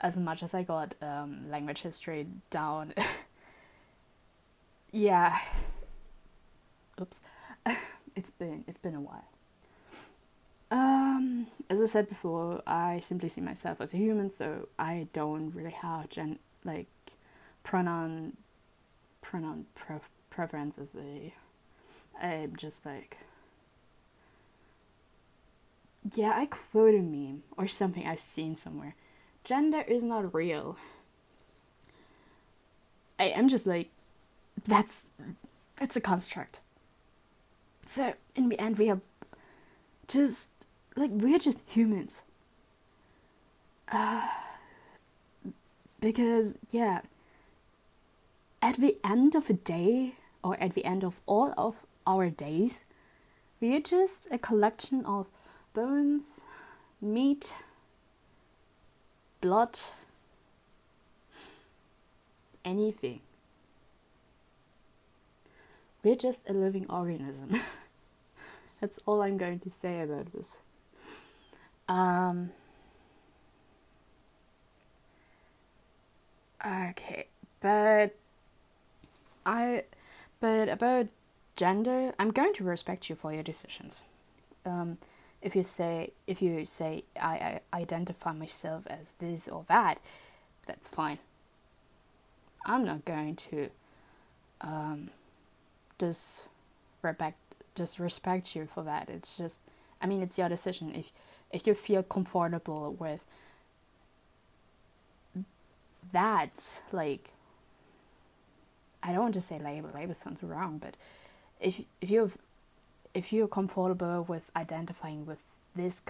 as 0.00 0.16
much 0.16 0.42
as 0.42 0.54
I 0.54 0.62
got 0.62 0.94
um, 1.02 1.50
language 1.50 1.82
history 1.82 2.26
down, 2.50 2.94
yeah. 4.92 5.38
Oops, 7.00 7.20
it's 8.16 8.30
been 8.30 8.64
it's 8.66 8.78
been 8.78 8.94
a 8.94 9.00
while. 9.00 9.28
Um, 11.20 11.48
as 11.68 11.80
I 11.80 11.86
said 11.86 12.08
before, 12.08 12.62
I 12.66 12.98
simply 13.00 13.28
see 13.28 13.42
myself 13.42 13.80
as 13.80 13.92
a 13.92 13.98
human, 13.98 14.30
so 14.30 14.64
I 14.78 15.06
don't 15.12 15.50
really 15.50 15.70
have 15.72 16.08
gen 16.08 16.38
like 16.64 16.88
pronoun 17.62 18.36
pronoun 19.20 19.66
pre- 19.74 19.96
preference 20.30 20.78
as 20.78 20.94
a 20.94 21.34
I'm 22.22 22.56
just 22.56 22.86
like 22.86 23.18
yeah, 26.14 26.32
I 26.34 26.46
quoted 26.46 27.00
a 27.00 27.02
meme 27.02 27.42
or 27.58 27.68
something 27.68 28.06
I've 28.06 28.20
seen 28.20 28.54
somewhere. 28.54 28.94
Gender 29.44 29.82
is 29.82 30.02
not 30.02 30.34
real. 30.34 30.78
I 33.18 33.24
am 33.24 33.50
just 33.50 33.66
like 33.66 33.88
that's 34.66 35.76
it's 35.82 35.96
a 35.96 36.00
construct. 36.00 36.60
So 37.86 38.14
in 38.34 38.48
the 38.48 38.58
end 38.58 38.78
we 38.78 38.88
are 38.88 39.00
just 40.08 40.59
like 41.00 41.10
we're 41.12 41.38
just 41.38 41.70
humans. 41.70 42.20
Uh, 43.90 44.28
because 46.00 46.58
yeah, 46.70 47.00
at 48.60 48.76
the 48.76 48.96
end 49.02 49.34
of 49.34 49.48
a 49.48 49.54
day 49.54 50.12
or 50.44 50.60
at 50.60 50.74
the 50.74 50.84
end 50.84 51.02
of 51.02 51.20
all 51.26 51.54
of 51.56 51.86
our 52.06 52.28
days, 52.28 52.84
we're 53.62 53.80
just 53.80 54.26
a 54.30 54.36
collection 54.36 55.06
of 55.06 55.26
bones, 55.72 56.42
meat, 57.00 57.54
blood, 59.40 59.80
anything. 62.62 63.20
We're 66.02 66.16
just 66.16 66.42
a 66.46 66.52
living 66.52 66.84
organism. 66.90 67.60
That's 68.80 68.98
all 69.06 69.22
I'm 69.22 69.38
going 69.38 69.60
to 69.60 69.70
say 69.70 70.02
about 70.02 70.32
this. 70.32 70.58
Um, 71.90 72.50
okay, 76.64 77.26
but 77.60 78.14
I, 79.44 79.82
but 80.38 80.68
about 80.68 81.08
gender, 81.56 82.12
I'm 82.16 82.30
going 82.30 82.54
to 82.54 82.64
respect 82.64 83.08
you 83.10 83.16
for 83.16 83.32
your 83.32 83.42
decisions. 83.42 84.02
Um, 84.64 84.98
if 85.42 85.56
you 85.56 85.64
say 85.64 86.12
if 86.28 86.40
you 86.40 86.64
say 86.64 87.02
I, 87.20 87.60
I 87.72 87.80
identify 87.80 88.34
myself 88.34 88.84
as 88.86 89.10
this 89.18 89.48
or 89.48 89.64
that, 89.68 89.98
that's 90.66 90.88
fine. 90.88 91.18
I'm 92.66 92.84
not 92.84 93.04
going 93.04 93.34
to 93.50 93.68
um, 94.60 95.10
disrespect 95.98 97.40
disrespect 97.74 98.54
you 98.54 98.66
for 98.66 98.84
that. 98.84 99.08
It's 99.08 99.36
just 99.36 99.60
I 100.00 100.06
mean 100.06 100.22
it's 100.22 100.38
your 100.38 100.48
decision. 100.48 100.92
If 100.94 101.10
if 101.52 101.66
you 101.66 101.74
feel 101.74 102.02
comfortable 102.02 102.94
with 102.98 103.24
that, 106.12 106.80
like, 106.92 107.20
I 109.02 109.12
don't 109.12 109.22
want 109.22 109.34
to 109.34 109.40
say 109.40 109.58
label, 109.58 109.90
label 109.94 110.14
sounds 110.14 110.42
wrong, 110.42 110.78
but 110.78 110.94
if 111.60 111.80
if 112.00 112.10
you 112.10 112.30
if 113.14 113.32
you're 113.32 113.48
comfortable 113.48 114.24
with 114.28 114.50
identifying 114.54 115.26
with 115.26 115.38
this 115.74 116.02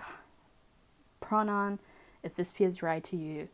pronoun, 1.21 1.79
if 2.23 2.35
this 2.35 2.51
feels 2.51 2.83
right 2.83 3.03
to 3.05 3.17
you, 3.17 3.49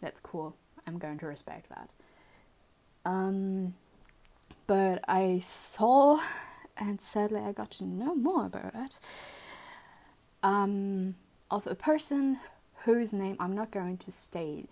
that's 0.00 0.20
cool. 0.20 0.56
I'm 0.86 0.98
going 0.98 1.18
to 1.18 1.26
respect 1.26 1.68
that. 1.68 1.88
Um, 3.04 3.74
but 4.66 5.04
I 5.06 5.40
saw, 5.42 6.20
and 6.76 7.00
sadly, 7.00 7.40
I 7.40 7.52
got 7.52 7.70
to 7.72 7.84
know 7.84 8.14
more 8.14 8.46
about 8.46 8.74
it 8.74 8.98
um, 10.42 11.14
of 11.50 11.66
a 11.66 11.74
person 11.74 12.38
whose 12.84 13.12
name 13.12 13.36
I'm 13.38 13.54
not 13.54 13.70
going 13.70 13.98
to 13.98 14.12
state. 14.12 14.68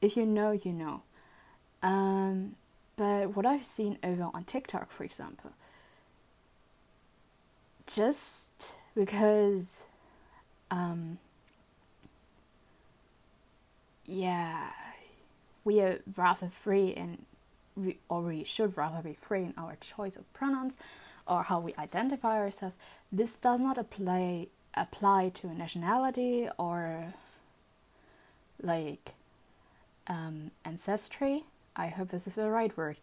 If 0.00 0.16
you 0.16 0.26
know, 0.26 0.52
you 0.52 0.72
know. 0.72 1.02
Um, 1.82 2.56
but 2.96 3.36
what 3.36 3.44
I've 3.44 3.64
seen 3.64 3.98
over 4.02 4.30
on 4.32 4.44
TikTok, 4.44 4.90
for 4.90 5.04
example, 5.04 5.52
just 7.86 8.74
because, 8.94 9.82
um, 10.70 11.18
yeah, 14.06 14.70
we 15.64 15.80
are 15.80 16.00
rather 16.16 16.48
free 16.48 16.94
and 16.94 17.24
we, 17.76 17.98
or 18.08 18.22
we 18.22 18.44
should 18.44 18.76
rather 18.76 19.02
be 19.02 19.12
free 19.12 19.42
in 19.42 19.54
our 19.58 19.76
choice 19.76 20.16
of 20.16 20.32
pronouns 20.32 20.76
or 21.26 21.42
how 21.42 21.60
we 21.60 21.74
identify 21.78 22.36
ourselves, 22.38 22.78
this 23.12 23.38
does 23.40 23.60
not 23.60 23.78
apply 23.78 24.48
apply 24.74 25.30
to 25.30 25.46
nationality 25.54 26.48
or 26.58 27.14
like 28.62 29.12
um, 30.06 30.50
ancestry 30.66 31.42
I 31.76 31.88
hope 31.88 32.08
this 32.08 32.26
is 32.26 32.34
the 32.34 32.48
right 32.50 32.74
word. 32.76 32.96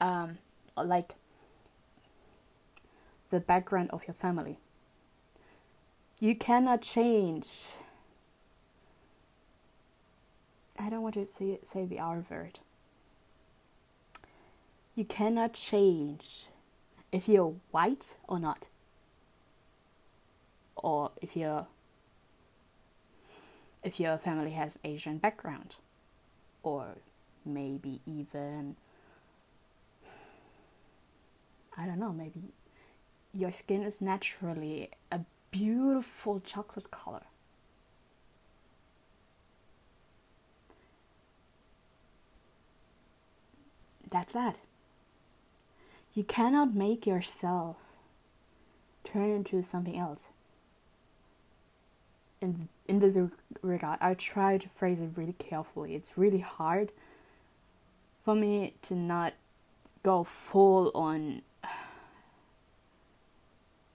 Um, 0.00 0.38
like 0.76 1.14
the 3.30 3.38
background 3.38 3.90
of 3.92 4.06
your 4.06 4.14
family. 4.14 4.58
You 6.18 6.34
cannot 6.34 6.82
change. 6.82 7.46
I 10.78 10.90
don't 10.90 11.02
want 11.02 11.14
to 11.14 11.26
say, 11.26 11.60
say 11.64 11.84
the 11.84 12.00
R 12.00 12.24
word. 12.28 12.58
You 14.96 15.04
cannot 15.04 15.52
change 15.54 16.46
if 17.12 17.28
you're 17.28 17.54
white 17.70 18.16
or 18.28 18.38
not, 18.38 18.64
or 20.76 21.10
if 21.20 21.36
you're 21.36 21.66
if 23.82 23.98
your 23.98 24.18
family 24.18 24.52
has 24.52 24.78
Asian 24.84 25.18
background, 25.18 25.76
or 26.62 26.96
maybe 27.44 28.00
even 28.06 28.76
I 31.76 31.86
don't 31.86 31.98
know, 31.98 32.12
maybe 32.12 32.52
your 33.32 33.52
skin 33.52 33.82
is 33.82 34.00
naturally 34.00 34.90
a 35.10 35.20
beautiful 35.50 36.40
chocolate 36.40 36.90
color. 36.90 37.22
That's 44.10 44.32
that. 44.32 44.56
You 46.14 46.24
cannot 46.24 46.74
make 46.74 47.06
yourself 47.06 47.76
turn 49.04 49.30
into 49.30 49.62
something 49.62 49.96
else. 49.96 50.28
In, 52.40 52.68
in 52.88 53.00
this 53.00 53.18
regard, 53.62 53.98
I 54.00 54.14
try 54.14 54.58
to 54.58 54.68
phrase 54.68 55.00
it 55.00 55.10
really 55.14 55.34
carefully. 55.34 55.94
It's 55.94 56.16
really 56.16 56.40
hard 56.40 56.90
for 58.24 58.34
me 58.34 58.74
to 58.82 58.94
not 58.94 59.34
go 60.02 60.24
full 60.24 60.90
on 60.94 61.42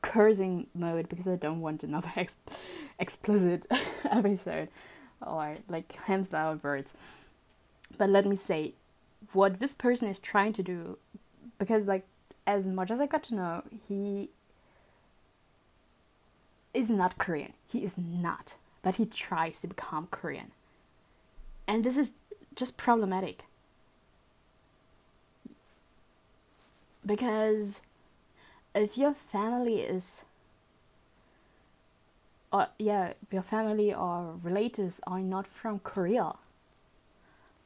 cursing 0.02 0.68
mode 0.76 1.10
because 1.10 1.28
I 1.28 1.36
don't 1.36 1.62
want 1.62 1.84
another 1.84 2.12
ex- 2.16 2.36
explicit 3.00 3.66
episode 4.10 4.70
or 5.22 5.56
like 5.68 5.94
hands 5.94 6.30
down 6.30 6.62
words. 6.64 6.94
But 7.98 8.10
let 8.10 8.26
me 8.26 8.36
say 8.36 8.74
what 9.34 9.60
this 9.60 9.74
person 9.74 10.08
is 10.08 10.20
trying 10.20 10.54
to 10.54 10.64
do 10.64 10.98
because 11.58 11.86
like 11.86 12.06
as 12.48 12.68
much 12.68 12.92
as 12.92 13.00
I 13.00 13.08
got 13.08 13.24
to 13.26 13.36
know, 13.36 13.64
he 13.88 14.30
is 16.74 16.90
not 16.90 17.18
Korean. 17.18 17.54
He 17.68 17.84
is 17.84 17.98
not, 17.98 18.56
but 18.82 18.96
he 18.96 19.06
tries 19.06 19.62
to 19.62 19.68
become 19.68 20.08
Korean. 20.12 20.52
And 21.68 21.84
this 21.84 21.98
is 21.98 22.12
just 22.56 22.78
problematic. 22.78 23.38
Because 27.06 27.82
if 28.74 28.98
your 28.98 29.14
family 29.14 29.82
is 29.82 30.24
or 32.52 32.68
yeah, 32.80 33.14
your 33.32 33.42
family 33.42 33.94
or 33.94 34.40
relatives 34.42 35.02
are 35.08 35.20
not 35.20 35.48
from 35.48 35.80
Korea 35.80 36.34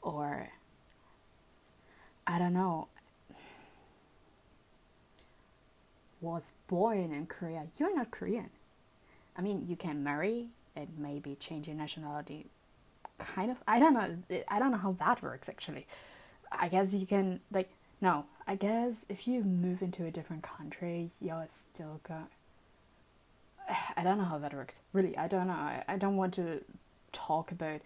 or 0.01 0.49
I 2.25 2.39
don't 2.39 2.53
know 2.53 2.87
was 6.21 6.53
born 6.67 7.13
in 7.13 7.25
Korea, 7.27 7.67
you're 7.77 7.95
not 7.95 8.11
Korean. 8.11 8.49
I 9.37 9.41
mean, 9.41 9.65
you 9.69 9.75
can 9.75 10.03
marry 10.03 10.47
and 10.75 10.87
maybe 10.97 11.35
change 11.39 11.67
your 11.67 11.77
nationality. 11.77 12.47
Kind 13.17 13.51
of. 13.51 13.57
I 13.67 13.79
don't 13.79 13.93
know. 13.93 14.43
I 14.47 14.59
don't 14.59 14.71
know 14.71 14.77
how 14.77 14.93
that 14.93 15.21
works 15.21 15.49
actually. 15.49 15.87
I 16.51 16.67
guess 16.67 16.93
you 16.93 17.05
can 17.05 17.39
like 17.51 17.69
no. 18.01 18.25
I 18.47 18.55
guess 18.55 19.05
if 19.09 19.27
you 19.27 19.43
move 19.43 19.81
into 19.81 20.05
a 20.05 20.11
different 20.11 20.43
country, 20.43 21.11
you're 21.21 21.45
still 21.49 21.99
going. 22.07 22.27
I 23.95 24.03
don't 24.03 24.17
know 24.17 24.23
how 24.23 24.37
that 24.39 24.53
works. 24.53 24.75
Really, 24.93 25.15
I 25.17 25.27
don't 25.27 25.47
know. 25.47 25.53
I, 25.53 25.83
I 25.87 25.97
don't 25.97 26.17
want 26.17 26.33
to 26.35 26.63
talk 27.11 27.51
about 27.51 27.81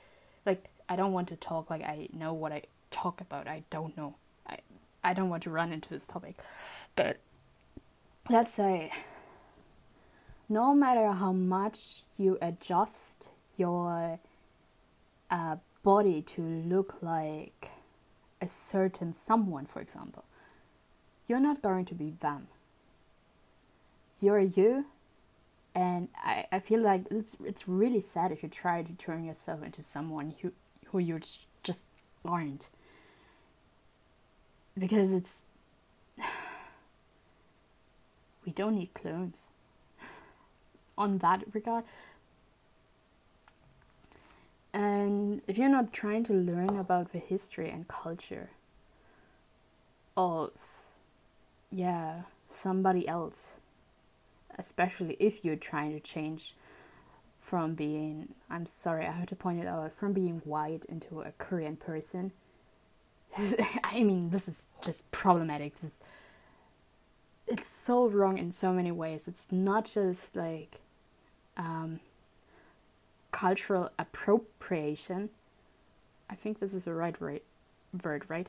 like 0.46 0.66
I 0.88 0.96
don't 0.96 1.14
want 1.14 1.28
to 1.30 1.36
talk 1.36 1.70
like 1.70 1.84
I 1.84 2.08
know 2.14 2.34
what 2.34 2.52
I 2.52 2.64
talk 2.92 3.22
about. 3.22 3.48
I 3.48 3.64
don't 3.70 3.98
know. 3.98 4.16
I 4.48 4.60
I 5.04 5.14
don't 5.14 5.30
want 5.30 5.44
to 5.44 5.50
run 5.50 5.72
into 5.72 5.90
this 5.90 6.06
topic. 6.06 6.38
But 6.96 7.18
let's 8.30 8.54
say 8.54 8.92
no 10.48 10.74
matter 10.74 11.12
how 11.12 11.32
much 11.34 12.04
you 12.18 12.38
adjust 12.42 13.30
your 13.58 14.20
uh, 15.30 15.56
body 15.84 16.22
to 16.22 16.42
look 16.42 16.96
like 17.02 17.70
a 18.42 18.48
certain 18.48 19.14
someone, 19.14 19.66
for 19.66 19.82
example, 19.82 20.24
you're 21.28 21.40
not 21.40 21.62
going 21.62 21.86
to 21.86 21.96
be 21.96 22.12
them. 22.12 22.48
You're 24.22 24.40
you, 24.40 24.86
and 25.76 26.08
I, 26.24 26.46
I 26.52 26.60
feel 26.60 26.82
like 26.82 27.06
it's 27.10 27.36
it's 27.44 27.68
really 27.68 28.00
sad 28.00 28.32
if 28.32 28.44
you 28.44 28.50
try 28.50 28.84
to 28.84 28.94
turn 28.94 29.26
yourself 29.26 29.64
into 29.64 29.84
someone 29.84 30.36
who 30.42 30.52
who 30.88 31.00
you 31.00 31.20
just 31.64 31.88
aren't. 32.24 32.70
Because 34.78 35.12
it's 35.12 35.44
we 38.46 38.52
don't 38.52 38.76
need 38.76 38.94
clones 38.94 39.48
on 40.98 41.20
that 41.20 41.44
regard. 41.54 41.84
And 44.74 45.42
if 45.48 45.58
you're 45.58 45.70
not 45.70 45.94
trying 45.94 46.24
to 46.26 46.34
learn 46.34 46.78
about 46.78 47.12
the 47.12 47.20
history 47.20 47.70
and 47.70 47.88
culture 47.88 48.50
of, 50.18 50.52
yeah, 51.72 52.24
somebody 52.50 53.08
else, 53.08 53.52
especially 54.58 55.16
if 55.20 55.46
you're 55.46 55.56
trying 55.56 55.94
to 55.94 56.00
change 56.00 56.56
from 57.40 57.76
being, 57.76 58.30
I'm 58.50 58.66
sorry, 58.66 59.06
I 59.06 59.12
have 59.12 59.28
to 59.28 59.36
point 59.36 59.60
it 59.60 59.68
out, 59.68 59.92
from 59.94 60.14
being 60.14 60.42
white 60.44 60.86
into 60.86 61.22
a 61.22 61.34
Korean 61.38 61.76
person. 61.76 62.32
I 63.84 64.04
mean, 64.04 64.30
this 64.30 64.48
is 64.48 64.68
just 64.82 65.10
problematic. 65.12 65.76
This 65.76 65.92
is, 65.92 66.00
it's 67.48 67.68
so 67.68 68.08
wrong 68.08 68.38
in 68.38 68.52
so 68.52 68.72
many 68.72 68.92
ways. 68.92 69.28
It's 69.28 69.46
not 69.52 69.86
just 69.86 70.36
like 70.36 70.80
um, 71.58 72.00
cultural 73.32 73.92
appropriation. 74.00 75.30
I 76.30 76.36
think 76.36 76.60
this 76.60 76.74
is 76.74 76.86
the 76.86 76.94
right 76.94 77.20
word, 77.20 77.42
word, 78.04 78.26
right? 78.28 78.48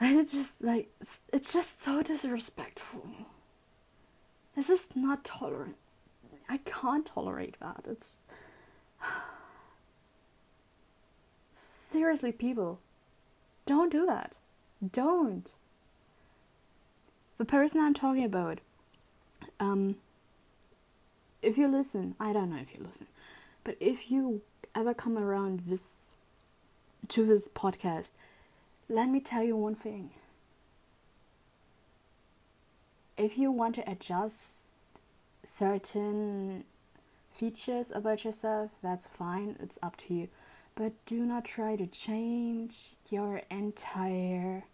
And 0.00 0.18
it's 0.20 0.32
just 0.32 0.62
like 0.62 0.90
it's 1.32 1.52
just 1.52 1.82
so 1.82 2.02
disrespectful. 2.02 3.06
This 4.54 4.70
is 4.70 4.86
not 4.94 5.24
tolerant. 5.24 5.76
I 6.48 6.58
can't 6.58 7.06
tolerate 7.06 7.56
that. 7.60 7.86
It's 7.88 8.18
seriously, 11.52 12.32
people, 12.32 12.78
don't 13.66 13.90
do 13.90 14.06
that. 14.06 14.34
Don't. 14.92 15.50
The 17.36 17.44
person 17.44 17.80
I'm 17.80 17.94
talking 17.94 18.24
about, 18.24 18.60
um, 19.58 19.96
if 21.42 21.58
you 21.58 21.66
listen, 21.66 22.14
I 22.20 22.32
don't 22.32 22.50
know 22.50 22.58
if 22.58 22.72
you 22.72 22.84
listen, 22.84 23.08
but 23.64 23.76
if 23.80 24.10
you 24.10 24.42
ever 24.74 24.94
come 24.94 25.18
around 25.18 25.64
this 25.66 26.18
to 27.08 27.26
this 27.26 27.48
podcast, 27.48 28.10
let 28.88 29.08
me 29.08 29.20
tell 29.20 29.42
you 29.42 29.56
one 29.56 29.74
thing. 29.74 30.10
If 33.16 33.36
you 33.36 33.50
want 33.50 33.74
to 33.76 33.90
adjust 33.90 34.80
certain 35.44 36.64
features 37.32 37.90
about 37.92 38.24
yourself, 38.24 38.70
that's 38.82 39.06
fine, 39.06 39.56
it's 39.60 39.78
up 39.82 39.96
to 39.96 40.14
you. 40.14 40.28
But 40.76 40.92
do 41.06 41.24
not 41.24 41.44
try 41.44 41.76
to 41.76 41.86
change 41.86 42.94
your 43.10 43.42
entire 43.50 44.64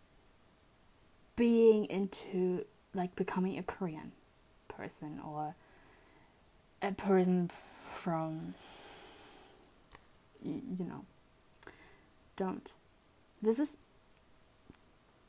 being 1.41 1.87
into 1.87 2.67
like 2.93 3.17
becoming 3.17 3.57
a 3.57 3.63
Korean 3.63 4.13
person 4.69 5.19
or 5.25 5.55
a 6.83 6.93
person 6.93 7.51
from 7.95 8.55
you 10.43 10.85
know. 10.85 11.07
Don't 12.37 12.71
this 13.41 13.59
is 13.59 13.79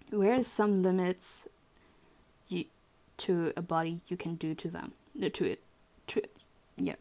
where 0.09 0.33
is 0.33 0.47
some 0.47 0.83
limits 0.83 1.47
you 2.49 2.65
to 3.15 3.53
a 3.55 3.61
body 3.61 4.01
you 4.09 4.17
can 4.17 4.35
do 4.35 4.53
to 4.53 4.67
them 4.67 4.91
uh, 5.23 5.29
to 5.31 5.45
it 5.45 5.61
to 6.07 6.19
it 6.19 6.31
yeah. 6.75 6.95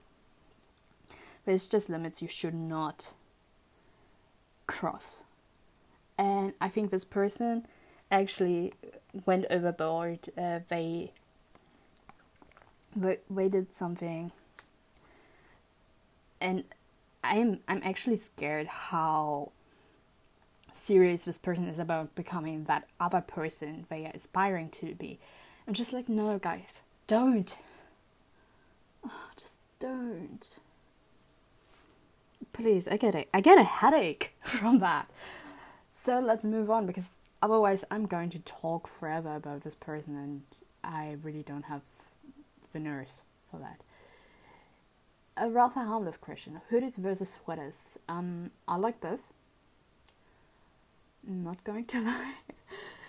But 1.45 1.55
it's 1.55 1.67
just 1.67 1.91
limits 1.91 2.23
you 2.23 2.29
should 2.29 2.55
not 2.55 3.11
cross. 4.69 5.25
And 6.17 6.53
i 6.61 6.69
think 6.69 6.93
this 6.93 7.05
person 7.05 7.67
actually 8.11 8.73
went 9.27 9.47
overboard 9.51 10.19
uh, 10.39 10.61
they 10.69 11.13
they 12.97 13.49
did 13.49 13.75
something 13.75 14.33
and 16.41 16.65
I'm 17.23 17.61
I'm 17.69 17.83
actually 17.85 18.17
scared 18.17 18.67
how 18.67 19.53
serious 20.73 21.25
this 21.25 21.39
person 21.39 21.69
is 21.69 21.79
about 21.79 22.15
becoming 22.15 22.65
that 22.65 22.87
other 22.99 23.21
person 23.21 23.87
they 23.89 24.07
are 24.07 24.13
aspiring 24.15 24.69
to 24.71 24.95
be. 24.95 25.19
I'm 25.67 25.75
just 25.75 25.93
like, 25.93 26.09
no, 26.09 26.39
guys, 26.39 27.03
don't. 27.07 27.55
Oh, 29.05 29.29
just 29.37 29.61
don't. 29.79 30.59
Please, 32.53 32.89
I 32.89 32.97
get 32.97 33.15
it. 33.15 33.29
I 33.33 33.41
get 33.41 33.59
a 33.59 33.65
headache 33.65 34.33
from 34.45 34.79
that. 34.81 35.09
So 35.93 36.19
let's 36.19 36.45
move 36.45 36.71
on 36.71 36.87
because 36.87 37.07
otherwise 37.43 37.85
I'm 37.91 38.07
going 38.07 38.31
to 38.31 38.39
talk 38.41 38.87
forever 38.87 39.35
about 39.35 39.63
this 39.63 39.75
person 39.75 40.17
and 40.17 40.43
I 40.83 41.17
really 41.23 41.43
don't 41.43 41.65
have 41.65 41.83
the 42.73 42.79
nerves 42.79 43.23
for 43.51 43.59
that. 43.59 43.81
A 45.37 45.49
rather 45.49 45.81
harmless 45.81 46.17
question: 46.17 46.61
hoodies 46.71 46.97
versus 46.97 47.31
sweaters. 47.31 47.99
Um, 48.09 48.51
I 48.69 48.77
like 48.77 49.01
both 49.01 49.23
not 51.27 51.63
going 51.65 51.85
to 51.87 52.01
lie. 52.05 52.35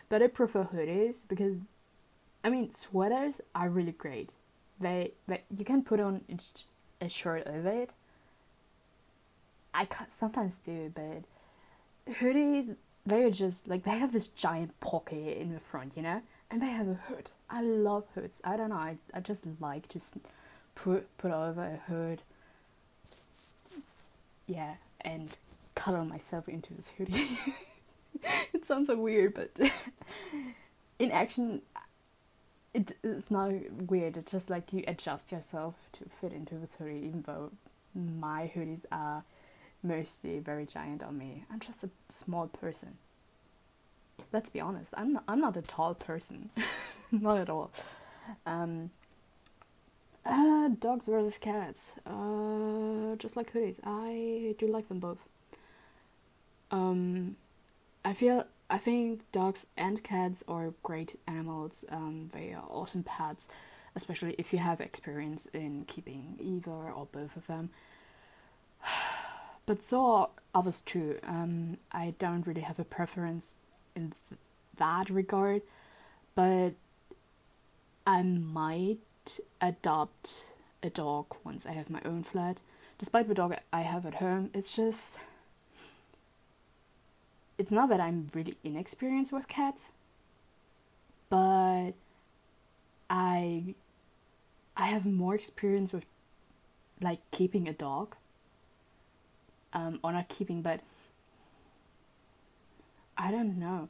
but 0.10 0.22
I 0.22 0.28
prefer 0.28 0.64
hoodies 0.64 1.22
because, 1.28 1.60
I 2.44 2.50
mean, 2.50 2.74
sweaters 2.74 3.42
are 3.56 3.70
really 3.70 3.92
great. 3.92 4.32
They, 4.80 5.12
they 5.28 5.42
you 5.56 5.66
can 5.66 5.84
put 5.84 6.00
on 6.00 6.22
a 7.00 7.10
shirt 7.10 7.44
over 7.48 7.70
it. 7.70 7.92
I 9.74 9.86
can 9.86 10.10
sometimes 10.10 10.58
do, 10.58 10.92
but 10.94 11.24
hoodies 12.16 12.76
they're 13.06 13.30
just 13.30 13.68
like 13.68 13.84
they 13.84 13.98
have 13.98 14.14
this 14.14 14.28
giant 14.28 14.80
pocket 14.80 15.38
in 15.38 15.54
the 15.54 15.60
front, 15.60 15.94
you 15.96 16.04
know, 16.04 16.22
and 16.50 16.62
they 16.62 16.68
have 16.68 16.88
a 16.88 16.94
hood. 16.94 17.32
I 17.50 17.62
love 17.62 18.06
hoods. 18.16 18.42
I 18.44 18.58
don't 18.58 18.70
know. 18.70 18.76
I, 18.76 18.98
I 19.14 19.20
just 19.20 19.44
like 19.60 19.88
to 19.90 20.00
put 20.76 21.18
put 21.18 21.32
over 21.32 21.64
a 21.64 21.92
hood. 21.92 22.22
Yeah, 24.48 24.76
and 25.06 25.30
color 25.76 26.04
myself 26.04 26.50
into 26.50 26.74
this 26.74 26.92
hoodie. 26.98 27.40
it 28.54 28.66
sounds 28.66 28.88
so 28.88 28.98
weird, 28.98 29.34
but 29.34 29.52
in 31.00 31.12
action, 31.12 31.62
it, 32.74 32.98
it's 33.04 33.32
not 33.32 33.52
weird. 33.90 34.18
It's 34.18 34.32
just 34.32 34.50
like 34.50 34.74
you 34.74 34.84
adjust 34.88 35.32
yourself 35.32 35.76
to 35.94 36.06
fit 36.20 36.34
into 36.34 36.56
this 36.56 36.76
hoodie, 36.76 37.06
even 37.06 37.24
though 37.26 37.52
my 37.96 38.52
hoodies 38.54 38.86
are 38.92 39.24
mostly 39.84 40.40
very 40.40 40.66
giant 40.66 41.04
on 41.04 41.18
me. 41.18 41.46
I'm 41.52 41.60
just 41.60 41.84
a 41.84 41.90
small 42.10 42.48
person. 42.48 42.98
Let's 44.32 44.50
be 44.50 44.60
honest. 44.60 44.94
I'm 44.96 45.14
not, 45.14 45.24
I'm 45.28 45.42
not 45.42 45.58
a 45.58 45.62
tall 45.62 45.94
person, 45.96 46.50
not 47.12 47.38
at 47.38 47.50
all. 47.50 47.72
Um, 48.46 48.92
uh, 50.26 50.70
dogs 50.80 51.08
versus 51.08 51.38
cats. 51.38 51.94
Uh, 52.06 53.16
just 53.18 53.36
like 53.36 53.52
hoodies. 53.54 53.80
I 53.84 54.56
do 54.60 54.68
like 54.68 54.88
them 54.88 55.00
both. 55.00 55.20
Um, 56.70 57.36
I 58.06 58.14
feel 58.14 58.46
I 58.70 58.78
think 58.78 59.30
dogs 59.32 59.66
and 59.76 60.02
cats 60.02 60.44
are 60.48 60.70
great 60.84 61.20
animals. 61.28 61.84
Um, 61.90 62.30
they 62.34 62.54
are 62.54 62.64
awesome 62.70 63.04
pets, 63.04 63.50
especially 63.96 64.36
if 64.38 64.54
you 64.54 64.60
have 64.60 64.80
experience 64.80 65.46
in 65.48 65.84
keeping 65.88 66.38
either 66.40 66.72
or 66.72 67.08
both 67.12 67.36
of 67.36 67.46
them. 67.48 67.70
But 69.68 69.84
so 69.84 70.12
are 70.12 70.28
others 70.56 70.82
too. 70.82 71.18
Um, 71.24 71.78
I 71.92 72.14
don't 72.20 72.46
really 72.48 72.62
have 72.62 72.80
a 72.80 72.84
preference 72.84 73.56
in 73.96 74.14
th- 74.28 74.42
that 74.78 75.10
regard, 75.10 75.62
but 76.36 76.72
I 78.08 78.24
might 78.24 79.40
adopt 79.62 80.44
a 80.82 80.90
dog 80.90 81.28
once 81.46 81.66
I 81.66 81.72
have 81.74 81.90
my 81.90 82.02
own 82.04 82.24
flat. 82.24 82.58
Despite 82.98 83.28
the 83.28 83.34
dog 83.34 83.56
I 83.72 83.82
have 83.82 84.06
at 84.06 84.16
home, 84.16 84.50
it's 84.54 84.76
just 84.76 85.18
it's 87.58 87.72
not 87.72 87.90
that 87.90 88.00
I'm 88.00 88.32
really 88.34 88.58
inexperienced 88.64 89.32
with 89.32 89.48
cats, 89.48 89.90
but 91.30 91.92
I 93.10 93.76
I 94.76 94.86
have 94.88 95.06
more 95.06 95.36
experience 95.36 95.94
with 95.94 96.06
like 97.00 97.20
keeping 97.32 97.68
a 97.68 97.74
dog. 97.74 98.16
Um, 99.74 100.00
or 100.04 100.12
not 100.12 100.28
keeping, 100.28 100.62
but 100.62 100.82
I 103.18 103.32
don't 103.32 103.58
know. 103.58 103.88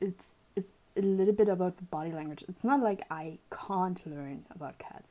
It's 0.00 0.32
it's 0.54 0.72
a 0.96 1.00
little 1.00 1.32
bit 1.32 1.48
about 1.48 1.76
the 1.76 1.84
body 1.84 2.12
language. 2.12 2.44
It's 2.48 2.64
not 2.64 2.80
like 2.80 3.02
I 3.10 3.38
can't 3.50 4.04
learn 4.06 4.44
about 4.54 4.78
cats. 4.78 5.10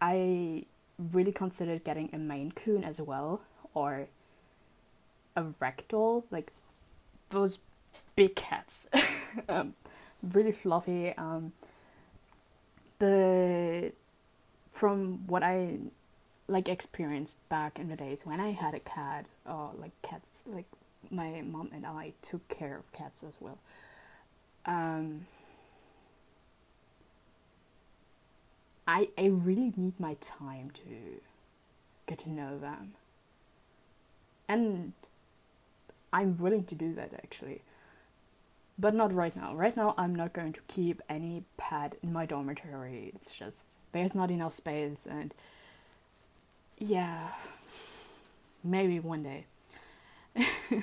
I 0.00 0.64
really 1.12 1.32
considered 1.32 1.84
getting 1.84 2.10
a 2.12 2.18
Maine 2.18 2.50
Coon 2.50 2.84
as 2.84 3.00
well, 3.00 3.40
or 3.74 4.08
a 5.36 5.42
ragdoll, 5.60 6.24
like 6.30 6.52
those 7.30 7.58
big 8.14 8.34
cats, 8.34 8.88
um, 9.48 9.72
really 10.32 10.52
fluffy. 10.52 11.14
Um, 11.16 11.52
but 12.98 13.90
from 14.70 15.26
what 15.26 15.42
I 15.42 15.78
like 16.48 16.68
experienced 16.68 17.36
back 17.48 17.78
in 17.78 17.88
the 17.88 17.96
days 17.96 18.24
when 18.24 18.40
I 18.40 18.50
had 18.50 18.74
a 18.74 18.80
cat, 18.80 19.26
or 19.44 19.70
like 19.76 19.92
cats, 20.02 20.40
like 20.46 20.66
my 21.10 21.42
mom 21.42 21.70
and 21.74 21.86
I 21.86 22.12
took 22.22 22.48
care 22.48 22.76
of 22.76 22.92
cats 22.92 23.22
as 23.24 23.36
well. 23.40 23.58
Um, 24.64 25.26
I 28.86 29.08
I 29.18 29.26
really 29.26 29.72
need 29.76 29.98
my 29.98 30.14
time 30.20 30.70
to 30.70 31.20
get 32.06 32.20
to 32.20 32.30
know 32.30 32.58
them. 32.58 32.92
And 34.48 34.92
I'm 36.12 36.38
willing 36.38 36.64
to 36.64 36.74
do 36.74 36.94
that 36.94 37.12
actually. 37.14 37.62
But 38.78 38.94
not 38.94 39.14
right 39.14 39.34
now. 39.34 39.54
Right 39.54 39.74
now, 39.76 39.94
I'm 39.96 40.14
not 40.14 40.34
going 40.34 40.52
to 40.52 40.60
keep 40.68 41.00
any 41.08 41.42
pet 41.56 41.94
in 42.02 42.12
my 42.12 42.26
dormitory. 42.26 43.10
It's 43.14 43.34
just, 43.34 43.64
there's 43.92 44.14
not 44.14 44.30
enough 44.30 44.52
space, 44.52 45.06
and 45.08 45.32
yeah, 46.78 47.28
maybe 48.64 49.00
one 49.00 49.22
day. 49.22 49.44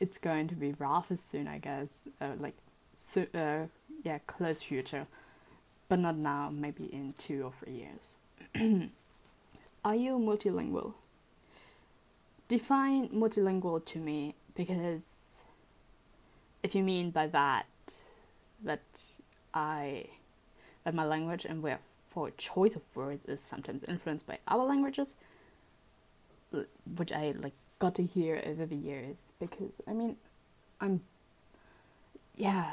it's 0.00 0.18
going 0.18 0.48
to 0.48 0.54
be 0.54 0.72
rather 0.78 1.16
soon, 1.16 1.48
I 1.48 1.58
guess. 1.58 1.88
Uh, 2.20 2.32
like, 2.38 2.54
so, 2.96 3.26
uh, 3.34 3.66
yeah, 4.04 4.18
close 4.26 4.62
future. 4.62 5.06
But 5.88 6.00
not 6.00 6.16
now, 6.16 6.50
maybe 6.52 6.84
in 6.84 7.14
two 7.18 7.44
or 7.44 7.52
three 7.62 7.86
years. 8.54 8.90
Are 9.84 9.94
you 9.94 10.18
multilingual? 10.18 10.94
define 12.48 13.08
multilingual 13.08 13.84
to 13.84 13.98
me 13.98 14.34
because 14.54 15.02
if 16.62 16.74
you 16.74 16.82
mean 16.82 17.10
by 17.10 17.26
that 17.26 17.66
that 18.62 18.82
I 19.52 20.06
that 20.84 20.94
my 20.94 21.04
language 21.04 21.44
and 21.44 21.62
therefore 22.16 22.30
choice 22.38 22.74
of 22.74 22.82
words 22.96 23.24
is 23.26 23.40
sometimes 23.42 23.84
influenced 23.84 24.26
by 24.26 24.38
other 24.48 24.62
languages, 24.62 25.16
which 26.96 27.12
I 27.12 27.34
like 27.38 27.52
got 27.78 27.94
to 27.96 28.02
hear 28.02 28.42
over 28.46 28.64
the 28.64 28.76
years 28.76 29.26
because 29.38 29.82
I 29.86 29.92
mean 29.92 30.16
I'm 30.80 31.00
yeah 32.34 32.72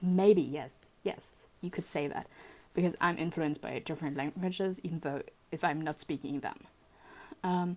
maybe 0.00 0.42
yes 0.42 0.78
yes 1.02 1.38
you 1.62 1.70
could 1.70 1.84
say 1.84 2.06
that 2.06 2.28
because 2.74 2.94
I'm 3.00 3.18
influenced 3.18 3.60
by 3.60 3.82
different 3.84 4.16
languages 4.16 4.78
even 4.84 5.00
though 5.00 5.22
if 5.50 5.64
I'm 5.64 5.80
not 5.80 6.00
speaking 6.00 6.40
them. 6.40 6.58
Um, 7.42 7.76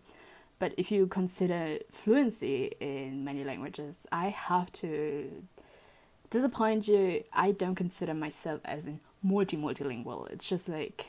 but 0.60 0.74
if 0.78 0.92
you 0.92 1.08
consider 1.08 1.80
fluency 2.04 2.74
in 2.80 3.24
many 3.24 3.44
languages, 3.46 3.96
I 4.12 4.28
have 4.30 4.72
to 4.84 5.32
disappoint 6.30 6.88
you. 6.88 7.24
I 7.34 7.52
don't 7.52 7.76
consider 7.76 8.14
myself 8.14 8.62
as 8.66 8.86
in 8.86 9.00
multi 9.24 9.58
multilingual. 9.58 10.30
It's 10.32 10.48
just 10.48 10.70
like 10.70 11.06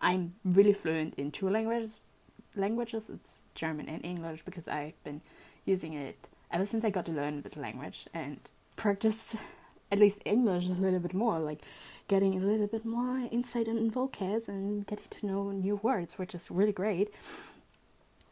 I'm 0.00 0.34
really 0.44 0.72
fluent 0.72 1.14
in 1.14 1.30
two 1.30 1.48
languages. 1.48 2.08
Languages, 2.54 3.10
it's 3.12 3.44
German 3.54 3.88
and 3.88 4.04
English 4.04 4.42
because 4.44 4.66
I've 4.68 5.02
been 5.04 5.20
using 5.64 5.94
it 5.94 6.16
ever 6.52 6.64
since 6.64 6.84
I 6.84 6.90
got 6.90 7.06
to 7.06 7.12
learn 7.12 7.42
the 7.42 7.60
language 7.60 8.06
and 8.14 8.38
practice 8.76 9.36
at 9.92 9.98
least 9.98 10.22
English 10.24 10.66
a 10.66 10.72
little 10.72 11.00
bit 11.00 11.14
more, 11.14 11.38
like 11.38 11.60
getting 12.08 12.34
a 12.36 12.44
little 12.44 12.66
bit 12.66 12.84
more 12.84 13.18
insight 13.30 13.68
in 13.68 13.90
vocab 13.90 14.48
and 14.48 14.86
getting 14.86 15.04
to 15.10 15.26
know 15.26 15.50
new 15.50 15.76
words, 15.76 16.18
which 16.18 16.34
is 16.34 16.50
really 16.50 16.72
great 16.72 17.10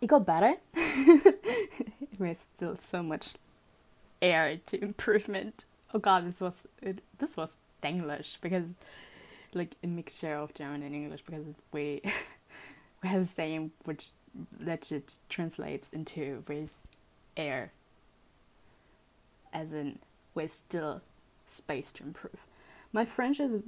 it 0.04 0.08
got 0.08 0.26
better. 0.26 0.52
There's 2.18 2.38
still 2.38 2.76
so 2.76 3.02
much 3.02 3.34
air 4.20 4.58
to 4.66 4.82
improvement. 4.90 5.64
Oh 5.92 5.98
god, 5.98 6.26
this 6.26 6.40
was 6.40 6.66
it, 6.82 7.02
this 7.18 7.36
was 7.36 7.56
English 7.84 8.38
because 8.40 8.64
like 9.52 9.76
a 9.82 9.86
mixture 9.86 10.34
of 10.34 10.54
German 10.54 10.82
and 10.82 10.94
English 10.94 11.22
because 11.24 11.44
we 11.72 12.00
we 13.02 13.08
have 13.08 13.20
the 13.20 13.26
same 13.26 13.72
which 13.84 14.08
that 14.60 14.90
it 14.90 15.14
translates 15.28 15.92
into 15.92 16.42
with 16.48 16.74
air 17.36 17.72
as 19.52 19.72
in 19.72 19.94
with 20.34 20.50
still 20.50 20.98
space 21.48 21.92
to 21.92 22.02
improve. 22.02 22.46
My 22.92 23.04
French 23.04 23.38
is 23.40 23.62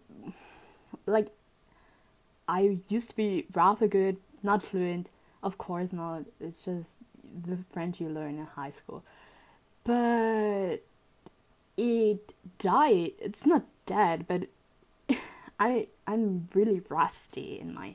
like 1.07 1.29
I 2.49 2.79
used 2.89 3.11
to 3.11 3.17
be 3.17 3.47
rather 3.55 3.89
good, 3.89 4.19
not 4.43 4.63
fluent, 4.63 5.09
of 5.43 5.59
course 5.59 5.93
not. 5.93 6.25
It's 6.41 6.65
just 6.65 6.97
the 7.45 7.59
French 7.73 8.01
you 8.01 8.09
learn 8.09 8.39
in 8.39 8.47
high 8.47 8.71
school. 8.71 9.05
but 9.85 10.79
it 11.77 12.33
died. 12.59 13.13
It's 13.19 13.47
not 13.47 13.63
dead, 13.85 14.27
but 14.27 14.49
I 15.61 15.89
I'm 16.07 16.49
really 16.55 16.83
rusty 16.89 17.59
in 17.61 17.75
my 17.75 17.95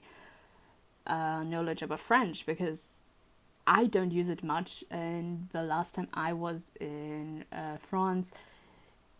uh, 1.07 1.43
knowledge 1.43 1.81
about 1.81 1.99
French 1.99 2.45
because 2.45 2.85
I 3.65 3.85
don't 3.85 4.11
use 4.11 4.29
it 4.29 4.43
much. 4.43 4.83
And 4.89 5.49
the 5.51 5.63
last 5.63 5.95
time 5.95 6.07
I 6.13 6.33
was 6.33 6.61
in 6.79 7.45
uh, 7.51 7.77
France, 7.89 8.31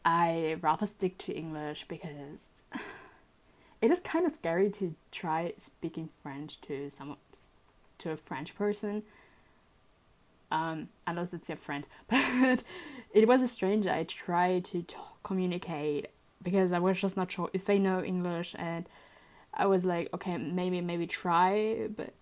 I 0.04 0.58
rather 0.62 0.88
stick 0.88 1.18
to 1.20 1.34
English 1.34 1.86
because 1.88 2.50
it 3.82 3.92
is 3.92 4.00
kind 4.00 4.26
of 4.26 4.32
scary 4.32 4.70
to 4.72 4.96
try 5.12 5.54
speaking 5.58 6.10
French 6.22 6.60
to 6.62 6.90
someone 6.90 7.18
to 8.00 8.12
a 8.12 8.18
French 8.18 8.56
person. 8.56 9.04
Um, 10.52 10.90
unless 11.08 11.34
it's 11.34 11.48
your 11.50 11.58
friend, 11.58 11.86
but 12.10 12.64
it 13.14 13.28
was 13.28 13.42
a 13.42 13.48
stranger. 13.48 13.90
I 13.90 14.04
tried 14.04 14.66
to 14.66 14.86
communicate 15.24 16.08
because 16.44 16.72
I 16.72 16.80
was 16.80 17.00
just 17.00 17.16
not 17.16 17.32
sure 17.32 17.50
if 17.54 17.66
they 17.66 17.80
know 17.80 18.04
English, 18.04 18.56
and 18.58 18.86
I 19.54 19.66
was 19.68 19.86
like, 19.86 20.14
okay, 20.14 20.38
maybe 20.38 20.82
maybe 20.82 21.08
try, 21.08 21.88
but 21.96 22.14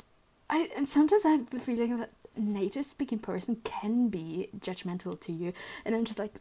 I 0.49 0.69
and 0.77 0.87
sometimes 0.87 1.25
I 1.25 1.31
have 1.31 1.49
the 1.49 1.59
feeling 1.59 1.97
that 1.99 2.11
native 2.37 2.85
speaking 2.85 3.19
person 3.19 3.55
can 3.63 4.09
be 4.09 4.49
judgmental 4.57 5.19
to 5.21 5.31
you, 5.31 5.53
and 5.85 5.95
I'm 5.95 6.05
just 6.05 6.19
like, 6.19 6.31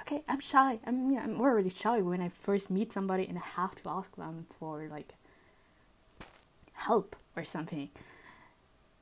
okay, 0.00 0.22
I'm 0.28 0.40
shy. 0.40 0.78
I'm 0.86 1.10
you 1.10 1.16
know, 1.16 1.22
I'm 1.22 1.40
already 1.40 1.70
shy 1.70 2.00
when 2.00 2.20
I 2.20 2.28
first 2.28 2.70
meet 2.70 2.92
somebody 2.92 3.26
and 3.26 3.38
I 3.38 3.42
have 3.60 3.74
to 3.76 3.90
ask 3.90 4.14
them 4.16 4.46
for 4.58 4.86
like 4.90 5.14
help 6.72 7.16
or 7.36 7.44
something. 7.44 7.90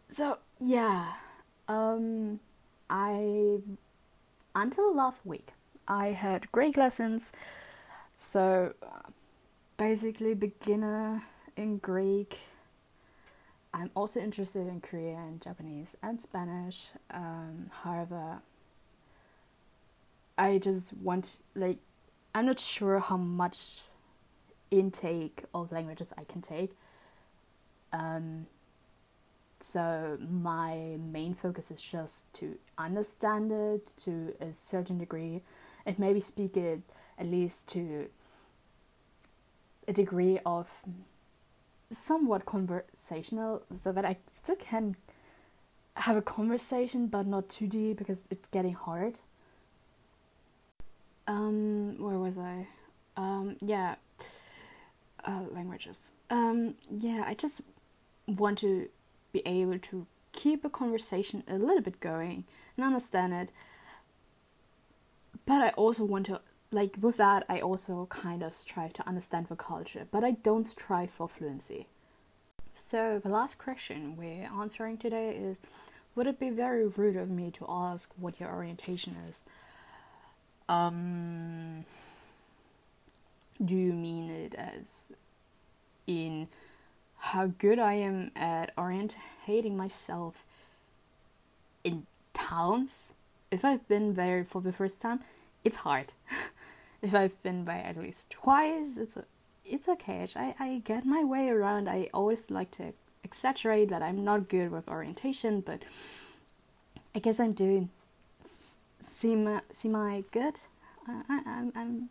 So 0.09 0.39
yeah, 0.61 1.13
um, 1.69 2.41
I 2.91 3.59
until 4.55 4.95
last 4.95 5.25
week 5.25 5.53
I 5.87 6.09
had 6.09 6.51
Greek 6.53 6.77
lessons. 6.77 7.33
So 8.17 8.75
basically, 9.77 10.35
beginner 10.35 11.23
in 11.57 11.79
Greek. 11.79 12.41
I'm 13.73 13.91
also 13.95 14.19
interested 14.19 14.67
in 14.67 14.81
Korean, 14.81 15.41
Japanese, 15.41 15.95
and 16.03 16.21
Spanish. 16.21 16.89
Um, 17.11 17.71
however, 17.83 18.41
I 20.39 20.59
just 20.59 20.97
want 20.97 21.37
like 21.55 21.79
I'm 22.35 22.47
not 22.47 22.61
sure 22.61 22.99
how 22.99 23.17
much 23.17 23.83
intake 24.71 25.45
of 25.55 25.73
languages 25.73 26.13
I 26.17 26.25
can 26.25 26.43
take. 26.43 26.73
Um, 27.93 28.47
so 29.61 30.19
my 30.21 30.97
main 30.99 31.35
focus 31.35 31.71
is 31.71 31.83
just 31.83 32.33
to 32.35 32.59
understand 32.77 33.51
it 33.51 33.93
to 34.05 34.35
a 34.41 34.53
certain 34.53 34.99
degree 34.99 35.43
and 35.85 35.99
maybe 35.99 36.21
speak 36.21 36.57
it 36.57 36.81
at 37.19 37.27
least 37.27 37.69
to 37.69 38.09
a 39.87 39.93
degree 39.93 40.39
of 40.45 40.83
somewhat 41.91 42.45
conversational 42.45 43.63
so 43.75 43.91
that 43.93 44.05
I 44.05 44.19
still 44.31 44.57
can 44.57 44.97
have 45.95 46.17
a 46.17 46.23
conversation 46.23 47.07
but 47.07 47.27
not 47.27 47.49
too 47.49 47.67
deep 47.67 47.99
because 47.99 48.25
it's 48.31 48.49
getting 48.49 48.75
hard. 48.75 49.19
Um, 51.27 51.97
where 51.99 52.19
was 52.19 52.39
I? 52.39 52.67
Um, 53.17 53.57
yeah, 53.61 53.97
uh, 55.25 55.43
languages. 55.53 56.11
Um, 56.31 56.75
yeah, 56.91 57.25
I 57.27 57.35
just 57.35 57.63
want 58.27 58.59
to 58.59 58.89
be 59.33 59.43
able 59.47 59.79
to 59.79 60.07
keep 60.33 60.65
a 60.65 60.71
conversation 60.71 61.43
a 61.49 61.55
little 61.55 61.83
bit 61.83 62.01
going 62.01 62.45
and 62.77 62.85
understand 62.85 63.33
it. 63.35 63.51
But 65.47 65.63
I 65.63 65.71
also 65.71 66.05
want 66.05 66.27
to, 66.27 66.41
like, 66.71 66.97
with 67.01 67.17
that, 67.17 67.45
I 67.49 67.61
also 67.61 68.07
kind 68.11 68.43
of 68.43 68.55
strive 68.55 68.93
to 68.95 69.09
understand 69.09 69.47
the 69.47 69.57
culture, 69.57 70.07
but 70.11 70.25
I 70.25 70.33
don't 70.33 70.67
strive 70.67 71.11
for 71.11 71.29
fluency. 71.29 71.87
So, 72.75 73.19
the 73.19 73.31
last 73.31 73.59
question 73.59 74.17
we're 74.17 74.49
answering 74.61 74.99
today 74.99 75.35
is 75.35 75.61
Would 76.15 76.27
it 76.27 76.39
be 76.39 76.51
very 76.51 76.87
rude 76.87 77.17
of 77.17 77.31
me 77.31 77.51
to 77.53 77.67
ask 77.69 78.11
what 78.17 78.39
your 78.39 78.51
orientation 78.55 79.17
is? 79.29 79.43
Um, 80.69 81.85
do 83.65 83.75
you 83.75 83.93
mean 83.93 84.31
it 84.31 84.55
as 84.55 85.13
in 86.07 86.49
how 87.19 87.47
good 87.59 87.79
I 87.79 87.95
am 87.95 88.31
at 88.37 88.75
orientating 88.77 89.75
myself 89.75 90.45
in 91.85 92.05
towns. 92.33 93.11
If 93.51 93.65
I've 93.65 93.87
been 93.89 94.15
there 94.15 94.45
for 94.45 94.61
the 94.61 94.73
first 94.73 95.01
time, 95.01 95.21
it's 95.65 95.77
hard. 95.77 96.07
if 97.03 97.15
I've 97.15 97.41
been 97.43 97.65
there 97.65 97.85
at 97.85 97.97
least 97.97 98.31
twice, 98.31 98.97
it's 98.99 99.17
a, 99.17 99.25
it's 99.65 99.89
okay. 99.89 100.27
I, 100.37 100.55
I 100.59 100.83
get 100.85 101.05
my 101.05 101.25
way 101.25 101.49
around. 101.49 101.89
I 101.89 102.09
always 102.15 102.51
like 102.51 102.71
to 102.73 102.93
exaggerate 103.25 103.91
that 103.91 104.03
I'm 104.03 104.25
not 104.25 104.49
good 104.49 104.71
with 104.71 104.89
orientation, 104.89 105.61
but 105.61 105.83
I 107.15 107.19
guess 107.19 107.41
I'm 107.41 107.53
doing 107.53 107.91
semi 109.01 109.61
semi 109.73 110.23
good. 110.33 110.55
I, 111.09 111.23
I, 111.29 111.43
I'm, 111.47 111.73
I'm 111.75 112.09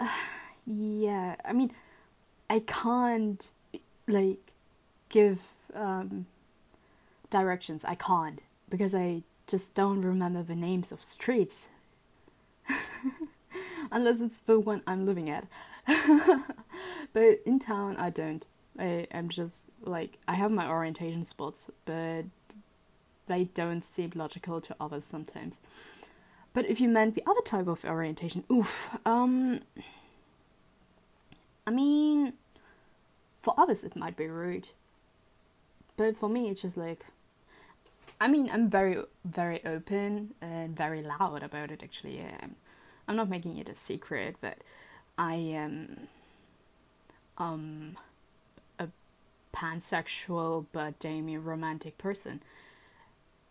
uh, 0.00 0.08
yeah. 0.66 1.36
I 1.44 1.52
mean, 1.52 1.72
I 2.48 2.60
can't 2.60 3.48
like 4.08 4.38
give 5.08 5.38
um, 5.74 6.26
directions. 7.30 7.84
I 7.84 7.94
can't 7.94 8.42
because 8.68 8.94
I 8.94 9.22
just 9.46 9.74
don't 9.74 10.02
remember 10.02 10.42
the 10.42 10.54
names 10.54 10.92
of 10.92 11.02
streets. 11.02 11.68
Unless 13.92 14.20
it's 14.20 14.36
the 14.46 14.58
one 14.58 14.82
I'm 14.86 15.06
living 15.06 15.30
at. 15.30 15.44
but 17.12 17.40
in 17.46 17.58
town, 17.58 17.96
I 17.96 18.10
don't. 18.10 18.44
I 18.78 19.06
am 19.12 19.28
just 19.28 19.60
like 19.82 20.18
I 20.26 20.34
have 20.34 20.50
my 20.50 20.68
orientation 20.68 21.24
spots, 21.24 21.70
but 21.84 22.24
they 23.26 23.44
don't 23.44 23.82
seem 23.82 24.12
logical 24.14 24.60
to 24.60 24.76
others 24.80 25.04
sometimes. 25.04 25.56
But 26.52 26.66
if 26.66 26.80
you 26.80 26.88
meant 26.88 27.14
the 27.14 27.22
other 27.26 27.40
type 27.44 27.68
of 27.68 27.84
orientation, 27.84 28.44
oof. 28.50 28.88
Um, 29.04 29.60
I 31.66 31.70
mean, 31.70 32.32
for 33.46 33.54
others, 33.56 33.84
it 33.84 33.94
might 33.94 34.16
be 34.16 34.26
rude. 34.26 34.66
But 35.96 36.16
for 36.16 36.28
me, 36.28 36.50
it's 36.50 36.62
just 36.62 36.76
like. 36.76 37.06
I 38.20 38.26
mean, 38.26 38.50
I'm 38.52 38.68
very, 38.68 38.96
very 39.24 39.64
open 39.64 40.34
and 40.40 40.74
very 40.76 41.02
loud 41.02 41.44
about 41.44 41.70
it, 41.70 41.82
actually. 41.82 42.20
I'm, 42.42 42.56
I'm 43.06 43.14
not 43.14 43.28
making 43.28 43.58
it 43.58 43.68
a 43.68 43.74
secret, 43.74 44.36
but 44.40 44.58
I 45.16 45.34
am 45.34 46.08
um, 47.38 47.96
a 48.80 48.88
pansexual 49.54 50.66
but 50.72 50.98
demi 50.98 51.36
romantic 51.36 51.98
person. 51.98 52.40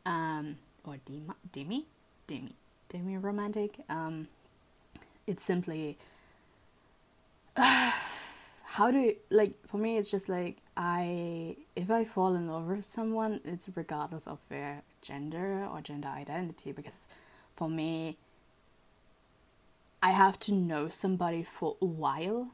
Um, 0.06 0.58
or 0.84 0.98
demi, 1.06 1.22
demi, 1.54 1.86
demi, 2.28 2.54
demi 2.90 3.18
romantic. 3.18 3.80
Um, 3.88 4.28
it's 5.26 5.46
simply. 5.46 5.98
Uh, 7.58 7.92
how 8.76 8.92
do 8.92 9.00
you, 9.00 9.16
like 9.30 9.54
for 9.68 9.78
me 9.78 9.98
it's 9.98 10.12
just 10.12 10.28
like 10.28 10.58
i 10.76 11.56
if 11.78 11.90
i 11.90 12.04
fall 12.04 12.36
in 12.36 12.46
love 12.48 12.66
with 12.66 12.86
someone 12.86 13.40
it's 13.46 13.70
regardless 13.74 14.28
of 14.28 14.38
their 14.50 14.82
gender 15.02 15.66
or 15.72 15.80
gender 15.80 16.10
identity 16.10 16.74
because 16.74 17.00
for 17.56 17.70
me 17.70 18.18
i 20.04 20.12
have 20.12 20.38
to 20.38 20.54
know 20.54 20.90
somebody 20.90 21.42
for 21.42 21.78
a 21.82 21.86
while. 21.86 22.50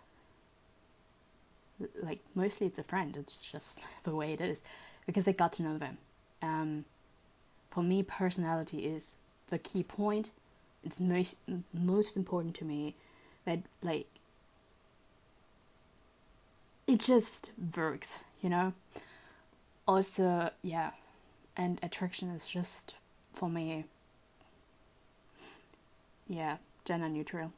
Like 2.02 2.20
mostly 2.36 2.68
it's 2.68 2.78
a 2.78 2.84
friend 2.84 3.18
it's 3.18 3.42
just 3.42 3.80
the 4.04 4.16
way 4.16 4.34
it 4.34 4.42
is 4.42 4.62
because 5.08 5.28
i 5.28 5.32
got 5.32 5.54
to 5.54 5.64
know 5.64 5.78
them. 5.80 5.98
Um, 6.44 6.86
for 7.72 7.82
me 7.84 8.04
personality 8.04 8.86
is 8.86 9.16
the 9.50 9.58
key 9.58 9.82
point. 9.82 10.30
It's 10.84 11.00
most 11.00 11.50
most 11.74 12.16
important 12.16 12.56
to 12.58 12.66
me 12.66 12.96
that 13.46 13.62
like 13.82 14.06
it 16.88 17.00
just 17.00 17.52
works, 17.76 18.20
you 18.42 18.50
know. 18.50 18.74
Also, 19.88 20.52
yeah, 20.62 20.92
and 21.58 21.80
attraction 21.84 22.30
is 22.30 22.48
just 22.48 22.96
for 23.34 23.50
me, 23.50 23.86
yeah, 26.28 26.58
gender 26.86 27.10
neutral. 27.10 27.52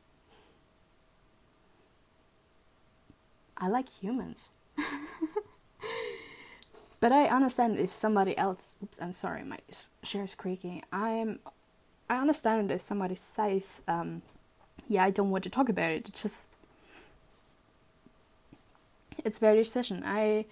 I 3.60 3.70
like 3.70 3.90
humans. 3.90 4.64
but 7.00 7.12
I 7.12 7.26
understand 7.26 7.78
if 7.78 7.94
somebody 7.94 8.38
else 8.38 8.76
oops, 8.82 9.00
I'm 9.02 9.14
sorry, 9.14 9.44
my 9.44 9.60
chair 10.04 10.24
is 10.24 10.36
creaking. 10.36 10.84
I'm 10.92 11.40
I 12.10 12.20
understand 12.20 12.72
if 12.72 12.82
somebody 12.82 13.16
says, 13.16 13.82
um, 13.88 14.22
yeah, 14.88 15.04
I 15.04 15.12
don't 15.12 15.30
want 15.30 15.44
to 15.46 15.50
talk 15.50 15.70
about 15.70 15.92
it. 15.92 16.10
It's 16.10 16.22
just 16.22 16.53
it's 19.24 19.40
their 19.40 19.56
decision. 19.56 20.04
I 20.06 20.46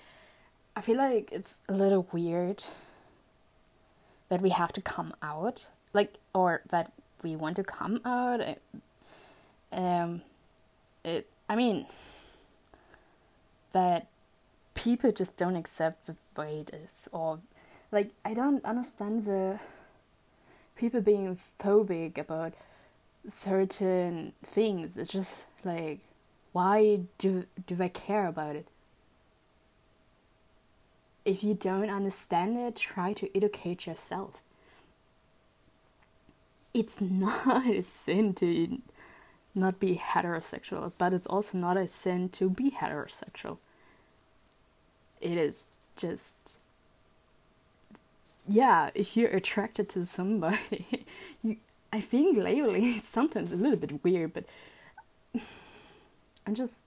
I 0.76 0.82
feel 0.82 0.98
like 0.98 1.30
it's 1.32 1.60
a 1.68 1.74
little 1.74 2.08
weird 2.12 2.64
that 4.30 4.42
we 4.42 4.50
have 4.50 4.72
to 4.74 4.82
come 4.82 5.14
out, 5.22 5.66
like, 5.94 6.14
or 6.34 6.62
that 6.70 6.94
we 7.24 7.36
want 7.36 7.58
to 7.58 7.64
come 7.64 8.00
out. 8.06 8.40
Um, 9.72 10.22
it. 11.04 11.28
I 11.50 11.56
mean, 11.56 11.86
that 13.74 14.08
people 14.74 15.12
just 15.12 15.36
don't 15.38 15.58
accept 15.58 16.08
the 16.08 16.16
way 16.38 16.60
it 16.60 16.74
is, 16.74 17.10
or 17.12 17.40
like 17.92 18.12
I 18.24 18.34
don't 18.34 18.64
understand 18.64 19.26
the 19.26 19.60
people 20.76 21.02
being 21.02 21.38
phobic 21.60 22.18
about 22.18 22.54
certain 23.28 24.34
things. 24.46 24.98
It's 24.98 25.12
just 25.12 25.36
like, 25.64 26.00
why 26.52 27.02
do 27.18 27.46
do 27.68 27.76
they 27.76 27.90
care 27.90 28.28
about 28.28 28.56
it? 28.56 28.68
If 31.24 31.44
you 31.44 31.54
don't 31.54 31.90
understand 31.90 32.58
it, 32.58 32.76
try 32.76 33.14
to 33.14 33.38
educate 33.38 33.86
yourself. 33.86 34.34
It's 36.74 37.00
not 37.26 37.66
a 37.68 37.82
sin 37.84 38.34
to 38.36 38.78
not 39.54 39.80
be 39.80 39.96
heterosexual, 39.98 40.94
but 40.98 41.14
it's 41.14 41.28
also 41.28 41.58
not 41.58 41.78
a 41.78 41.88
sin 41.88 42.30
to 42.30 42.50
be 42.50 42.72
heterosexual. 42.72 43.58
It 45.20 45.38
is 45.38 45.68
just 45.96 46.36
yeah, 48.48 48.90
if 48.96 49.16
you're 49.16 49.30
attracted 49.30 49.90
to 49.90 50.06
somebody, 50.06 51.06
you, 51.44 51.58
I 51.94 52.02
think 52.02 52.38
labeling 52.38 52.96
is 52.96 53.04
sometimes 53.18 53.52
a 53.52 53.56
little 53.56 53.78
bit 53.78 54.04
weird, 54.04 54.34
but 54.34 54.46
I'm 56.46 56.56
just 56.56 56.84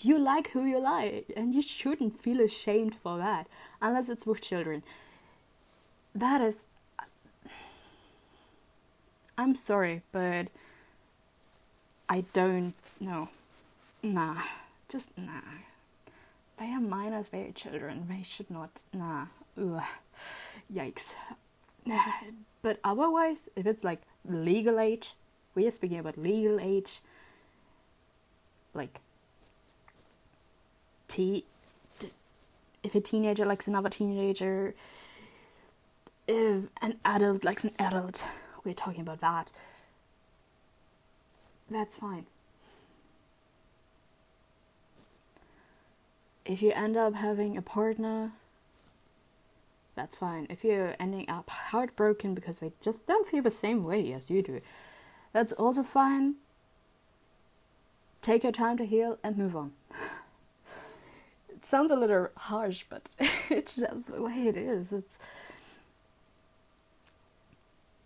you 0.00 0.18
like 0.18 0.50
who 0.50 0.64
you 0.64 0.80
like, 0.80 1.26
and 1.36 1.54
you 1.54 1.62
shouldn't 1.62 2.20
feel 2.20 2.40
ashamed 2.40 2.94
for 2.94 3.16
that, 3.18 3.46
unless 3.80 4.08
it's 4.08 4.26
with 4.26 4.40
children. 4.40 4.82
That 6.14 6.40
is. 6.40 6.66
I'm 9.36 9.56
sorry, 9.56 10.02
but 10.12 10.48
I 12.08 12.22
don't 12.32 12.74
know. 13.00 13.28
Nah, 14.02 14.36
just 14.88 15.16
nah. 15.18 15.40
They 16.58 16.70
are 16.70 16.80
minors, 16.80 17.30
they 17.30 17.48
are 17.48 17.52
children. 17.52 18.06
They 18.08 18.22
should 18.22 18.50
not. 18.50 18.70
Nah. 18.92 19.26
Ugh. 19.60 19.82
Yikes. 20.72 21.14
But 22.62 22.80
otherwise, 22.82 23.50
if 23.56 23.66
it's 23.66 23.84
like 23.84 24.00
legal 24.26 24.80
age, 24.80 25.10
we 25.54 25.66
are 25.66 25.70
speaking 25.70 25.98
about 25.98 26.16
legal 26.16 26.58
age, 26.58 27.00
like 28.74 29.00
t 31.08 31.44
if 32.82 32.94
a 32.94 33.00
teenager 33.00 33.46
likes 33.46 33.66
another 33.66 33.88
teenager, 33.88 34.74
if 36.28 36.64
an 36.82 36.96
adult 37.04 37.44
likes 37.44 37.64
an 37.64 37.70
adult, 37.78 38.26
we're 38.64 38.74
talking 38.74 39.00
about 39.00 39.20
that. 39.20 39.52
That's 41.70 41.96
fine. 41.96 42.26
If 46.44 46.60
you 46.60 46.72
end 46.72 46.96
up 46.96 47.14
having 47.14 47.56
a 47.56 47.62
partner, 47.62 48.32
that's 49.96 50.14
fine. 50.16 50.46
If 50.50 50.62
you're 50.62 50.94
ending 51.00 51.30
up 51.30 51.48
heartbroken 51.48 52.34
because 52.34 52.58
they 52.58 52.72
just 52.82 53.06
don't 53.06 53.26
feel 53.26 53.42
the 53.42 53.50
same 53.50 53.82
way 53.82 54.12
as 54.12 54.30
you 54.30 54.42
do, 54.42 54.60
that's 55.32 55.52
also 55.52 55.82
fine. 55.82 56.34
Take 58.24 58.42
your 58.42 58.52
time 58.52 58.78
to 58.78 58.86
heal 58.86 59.18
and 59.22 59.36
move 59.36 59.54
on. 59.54 59.72
it 61.50 61.66
sounds 61.66 61.90
a 61.90 61.94
little 61.94 62.28
harsh, 62.34 62.86
but 62.88 63.10
it's 63.50 63.76
just 63.76 64.10
the 64.10 64.22
way 64.22 64.48
it 64.48 64.56
is. 64.56 64.90
It's 64.92 65.18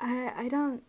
I 0.01 0.33
I 0.37 0.49
don't 0.49 0.83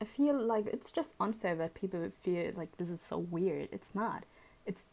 I 0.00 0.04
feel 0.04 0.40
like 0.40 0.68
it's 0.68 0.92
just 0.92 1.16
unfair 1.18 1.56
that 1.56 1.74
people 1.74 2.12
feel 2.22 2.52
like 2.56 2.76
this 2.76 2.90
is 2.90 3.00
so 3.00 3.18
weird. 3.18 3.70
It's 3.72 3.92
not. 3.92 4.22
It's 4.64 4.86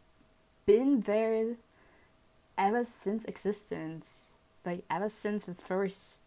been 0.65 1.01
there 1.01 1.57
ever 2.57 2.83
since 2.83 3.25
existence. 3.25 4.21
Like 4.65 4.83
ever 4.89 5.11
since 5.11 5.43
the 5.43 5.53
first 5.53 6.17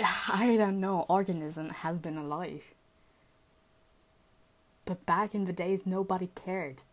I 0.00 0.54
don't 0.56 0.78
know, 0.78 1.04
organism 1.08 1.70
has 1.70 1.98
been 1.98 2.16
alive. 2.16 2.62
But 4.86 5.04
back 5.04 5.34
in 5.34 5.44
the 5.44 5.52
days 5.52 5.84
nobody 5.84 6.30
cared. 6.34 6.84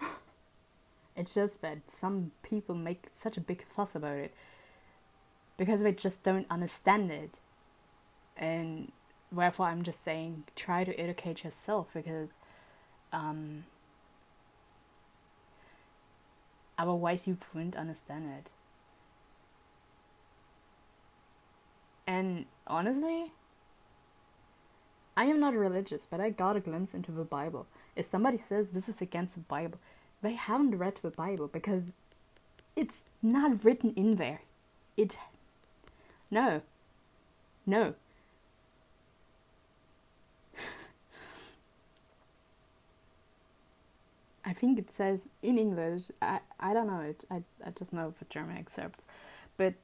it's 1.16 1.34
just 1.34 1.62
that 1.62 1.88
some 1.88 2.32
people 2.42 2.74
make 2.74 3.06
such 3.12 3.36
a 3.36 3.40
big 3.40 3.64
fuss 3.76 3.94
about 3.94 4.16
it 4.16 4.34
because 5.56 5.82
they 5.82 5.92
just 5.92 6.22
don't 6.24 6.46
understand 6.50 7.12
it. 7.12 7.30
And 8.36 8.90
therefore 9.30 9.66
I'm 9.66 9.84
just 9.84 10.02
saying 10.02 10.44
try 10.56 10.82
to 10.82 10.98
educate 10.98 11.44
yourself 11.44 11.88
because 11.94 12.32
um 13.12 13.64
otherwise 16.78 17.28
you 17.28 17.36
wouldn't 17.52 17.76
understand 17.76 18.30
it. 18.38 18.50
And 22.06 22.46
honestly, 22.66 23.32
I 25.16 25.26
am 25.26 25.40
not 25.40 25.54
religious, 25.54 26.06
but 26.08 26.20
I 26.20 26.30
got 26.30 26.56
a 26.56 26.60
glimpse 26.60 26.94
into 26.94 27.12
the 27.12 27.24
Bible. 27.24 27.66
If 27.94 28.06
somebody 28.06 28.38
says 28.38 28.70
this 28.70 28.88
is 28.88 29.02
against 29.02 29.34
the 29.34 29.40
Bible, 29.40 29.78
they 30.22 30.32
haven't 30.34 30.78
read 30.78 31.00
the 31.02 31.10
Bible 31.10 31.48
because 31.48 31.92
it's 32.74 33.02
not 33.22 33.62
written 33.64 33.92
in 33.94 34.16
there. 34.16 34.40
It. 34.96 35.16
No. 36.30 36.62
No. 37.66 37.94
I 44.44 44.52
think 44.54 44.78
it 44.78 44.90
says 44.90 45.26
in 45.42 45.58
English. 45.58 46.04
I, 46.22 46.40
I 46.58 46.72
don't 46.72 46.86
know 46.86 47.00
it. 47.00 47.24
I, 47.30 47.42
I 47.64 47.70
just 47.70 47.92
know 47.92 48.14
for 48.16 48.24
German 48.26 48.56
excerpts, 48.56 49.04
but 49.58 49.74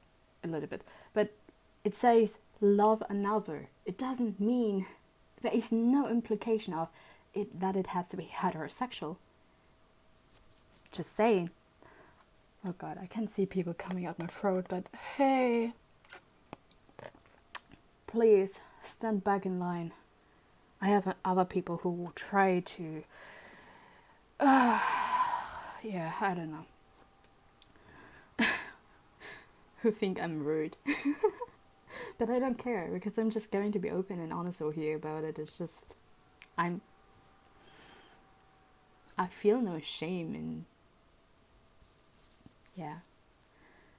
a 0.43 0.47
little 0.47 0.67
bit. 0.67 0.81
But 1.13 1.33
it 1.83 1.95
says 1.95 2.39
love 2.61 3.03
another. 3.09 3.69
It 3.85 3.97
doesn't 3.97 4.39
mean 4.39 4.87
there 5.41 5.53
is 5.53 5.71
no 5.71 6.07
implication 6.07 6.73
of 6.73 6.89
it 7.33 7.59
that 7.59 7.75
it 7.75 7.87
has 7.87 8.07
to 8.09 8.17
be 8.17 8.29
heterosexual. 8.33 9.17
Just 10.91 11.15
saying. 11.15 11.51
Oh 12.65 12.73
god, 12.77 12.97
I 13.01 13.05
can 13.05 13.27
see 13.27 13.45
people 13.45 13.73
coming 13.73 14.05
up 14.05 14.19
my 14.19 14.27
throat, 14.27 14.65
but 14.67 14.85
hey. 15.17 15.73
Please 18.07 18.59
stand 18.81 19.23
back 19.23 19.45
in 19.45 19.59
line. 19.59 19.91
I 20.81 20.87
have 20.87 21.15
other 21.23 21.45
people 21.45 21.77
who 21.77 21.89
will 21.89 22.13
try 22.15 22.61
to 22.61 23.03
uh, 24.39 24.79
yeah, 25.83 26.13
I 26.21 26.33
don't 26.33 26.51
know. 26.51 26.65
Who 29.81 29.91
think 29.91 30.21
I'm 30.21 30.43
rude. 30.43 30.77
but 32.19 32.29
I 32.29 32.37
don't 32.37 32.57
care 32.57 32.89
because 32.91 33.17
I'm 33.17 33.31
just 33.31 33.49
going 33.49 33.71
to 33.71 33.79
be 33.79 33.89
open 33.89 34.19
and 34.19 34.33
honest 34.33 34.59
with 34.59 34.77
you 34.77 34.97
about 34.97 35.23
it. 35.23 35.39
It's 35.39 35.57
just 35.57 35.95
I'm 36.57 36.81
I 39.17 39.25
feel 39.27 39.61
no 39.61 39.79
shame 39.79 40.35
in 40.35 40.65
yeah 42.75 42.99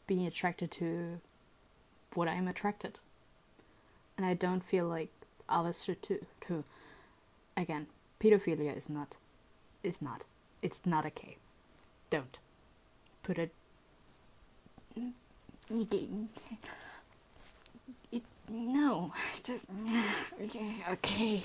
being 0.07 0.27
attracted 0.27 0.71
to 0.73 1.21
what 2.15 2.29
I'm 2.29 2.47
attracted. 2.47 2.93
And 4.17 4.27
I 4.27 4.35
don't 4.35 4.63
feel 4.63 4.87
like 4.87 5.09
others 5.49 5.83
should 5.83 6.03
too 6.03 6.25
too. 6.47 6.65
Again, 7.57 7.87
pedophilia 8.21 8.77
is 8.77 8.91
not 8.91 9.17
is 9.83 10.03
not. 10.03 10.25
It's 10.63 10.85
not 10.85 11.07
okay. 11.07 11.37
Don't. 12.11 12.37
Put 13.23 13.39
it. 13.39 13.55
It, 18.13 18.23
no, 18.51 19.13
just 19.45 19.67
okay. 20.91 21.43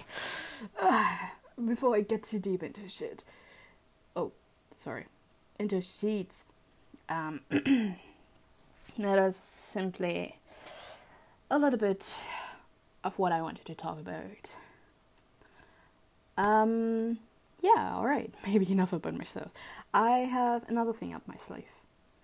Uh, 0.82 1.18
before 1.66 1.96
I 1.96 2.02
get 2.02 2.24
too 2.24 2.40
deep 2.40 2.64
into 2.64 2.90
shit. 2.90 3.24
Oh, 4.16 4.32
sorry, 4.78 5.06
into 5.60 5.82
sheets. 5.82 6.44
Um, 7.08 7.42
that 7.50 7.98
was 8.98 9.36
simply 9.36 10.38
a 11.52 11.60
little 11.60 11.78
bit 11.80 12.16
of 13.04 13.20
what 13.20 13.32
I 13.32 13.42
wanted 13.42 13.66
to 13.66 13.76
talk 13.76 14.00
about. 14.00 14.24
Um, 16.38 17.20
yeah, 17.62 17.94
alright, 17.96 18.34
maybe 18.46 18.72
enough 18.72 18.94
about 18.94 19.16
myself. 19.16 19.52
I 19.94 20.20
have 20.20 20.68
another 20.68 20.94
thing 20.94 21.14
up 21.14 21.28
my 21.28 21.38
sleeve. 21.38 21.64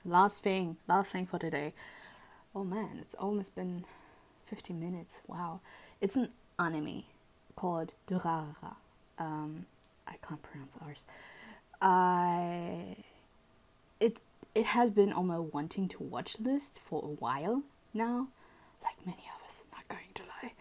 Last 0.04 0.40
thing, 0.40 0.78
last 0.88 1.12
thing 1.12 1.28
for 1.28 1.38
today. 1.38 1.74
Oh 2.56 2.64
man, 2.64 2.98
it's 3.00 3.14
almost 3.16 3.56
been 3.56 3.86
50 4.52 4.74
minutes. 4.74 5.22
Wow. 5.28 5.62
It's 6.02 6.16
an 6.18 6.30
anime 6.60 7.04
called 7.56 7.94
Durarara. 8.08 8.76
Um, 9.18 9.66
I 10.08 10.16
can't 10.28 10.42
pronounce 10.44 10.76
ours. 10.86 11.06
I 11.82 12.98
it 14.00 14.18
it 14.54 14.66
has 14.66 14.92
been 14.92 15.14
on 15.14 15.28
my 15.28 15.40
wanting 15.40 15.88
to 15.90 16.04
watch 16.04 16.38
list 16.40 16.80
for 16.80 17.02
a 17.04 17.08
while 17.08 17.64
now, 17.94 18.28
like 18.84 19.06
many 19.06 19.26
of 19.36 19.48
us, 19.48 19.64
not 19.72 19.88
going 19.88 20.12
to 20.16 20.24
lie, 20.24 20.54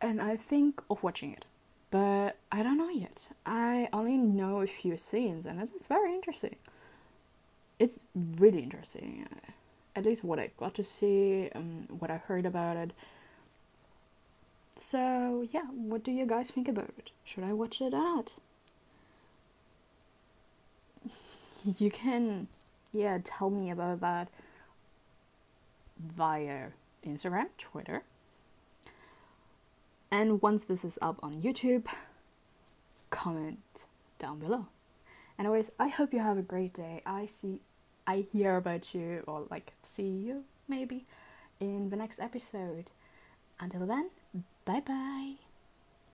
and 0.00 0.20
I 0.20 0.36
think 0.36 0.82
of 0.90 1.02
watching 1.02 1.32
it, 1.32 1.46
but 1.90 2.36
I 2.50 2.62
don't 2.62 2.78
know 2.78 2.90
yet. 2.90 3.28
I 3.46 3.88
only 3.92 4.16
know 4.16 4.60
a 4.60 4.66
few 4.66 4.96
scenes, 4.98 5.46
and 5.46 5.60
it 5.60 5.70
is 5.74 5.86
very 5.86 6.12
interesting. 6.14 6.56
It's 7.78 8.04
really 8.38 8.60
interesting, 8.60 9.26
at 9.96 10.04
least 10.04 10.22
what 10.22 10.38
I 10.38 10.50
got 10.56 10.74
to 10.74 10.84
see, 10.84 11.50
um, 11.54 11.86
what 11.98 12.10
I 12.10 12.18
heard 12.18 12.46
about 12.46 12.76
it. 12.76 12.92
So 14.76 15.46
yeah, 15.52 15.66
what 15.70 16.02
do 16.02 16.10
you 16.10 16.26
guys 16.26 16.50
think 16.50 16.68
about 16.68 16.90
it? 16.98 17.10
Should 17.24 17.44
I 17.44 17.52
watch 17.52 17.80
it 17.80 17.94
or 17.94 17.98
not? 17.98 18.32
you 21.78 21.90
can, 21.90 22.48
yeah, 22.92 23.18
tell 23.22 23.50
me 23.50 23.70
about 23.70 24.00
that 24.00 24.28
via 25.98 26.68
Instagram, 27.06 27.48
Twitter. 27.58 28.02
And 30.10 30.42
once 30.42 30.64
this 30.64 30.84
is 30.84 30.98
up 31.00 31.18
on 31.22 31.40
YouTube, 31.42 31.86
comment 33.10 33.58
down 34.18 34.38
below. 34.38 34.66
Anyways, 35.38 35.70
I 35.78 35.88
hope 35.88 36.12
you 36.12 36.20
have 36.20 36.38
a 36.38 36.42
great 36.42 36.74
day. 36.74 37.02
I 37.06 37.26
see, 37.26 37.60
I 38.06 38.26
hear 38.32 38.56
about 38.56 38.94
you, 38.94 39.24
or 39.26 39.46
like 39.50 39.72
see 39.82 40.08
you 40.08 40.44
maybe 40.68 41.06
in 41.60 41.90
the 41.90 41.96
next 41.96 42.20
episode. 42.20 42.90
Until 43.62 43.86
then, 43.86 44.10
mm. 44.36 44.42
bye 44.64 44.80
bye. 44.84 45.51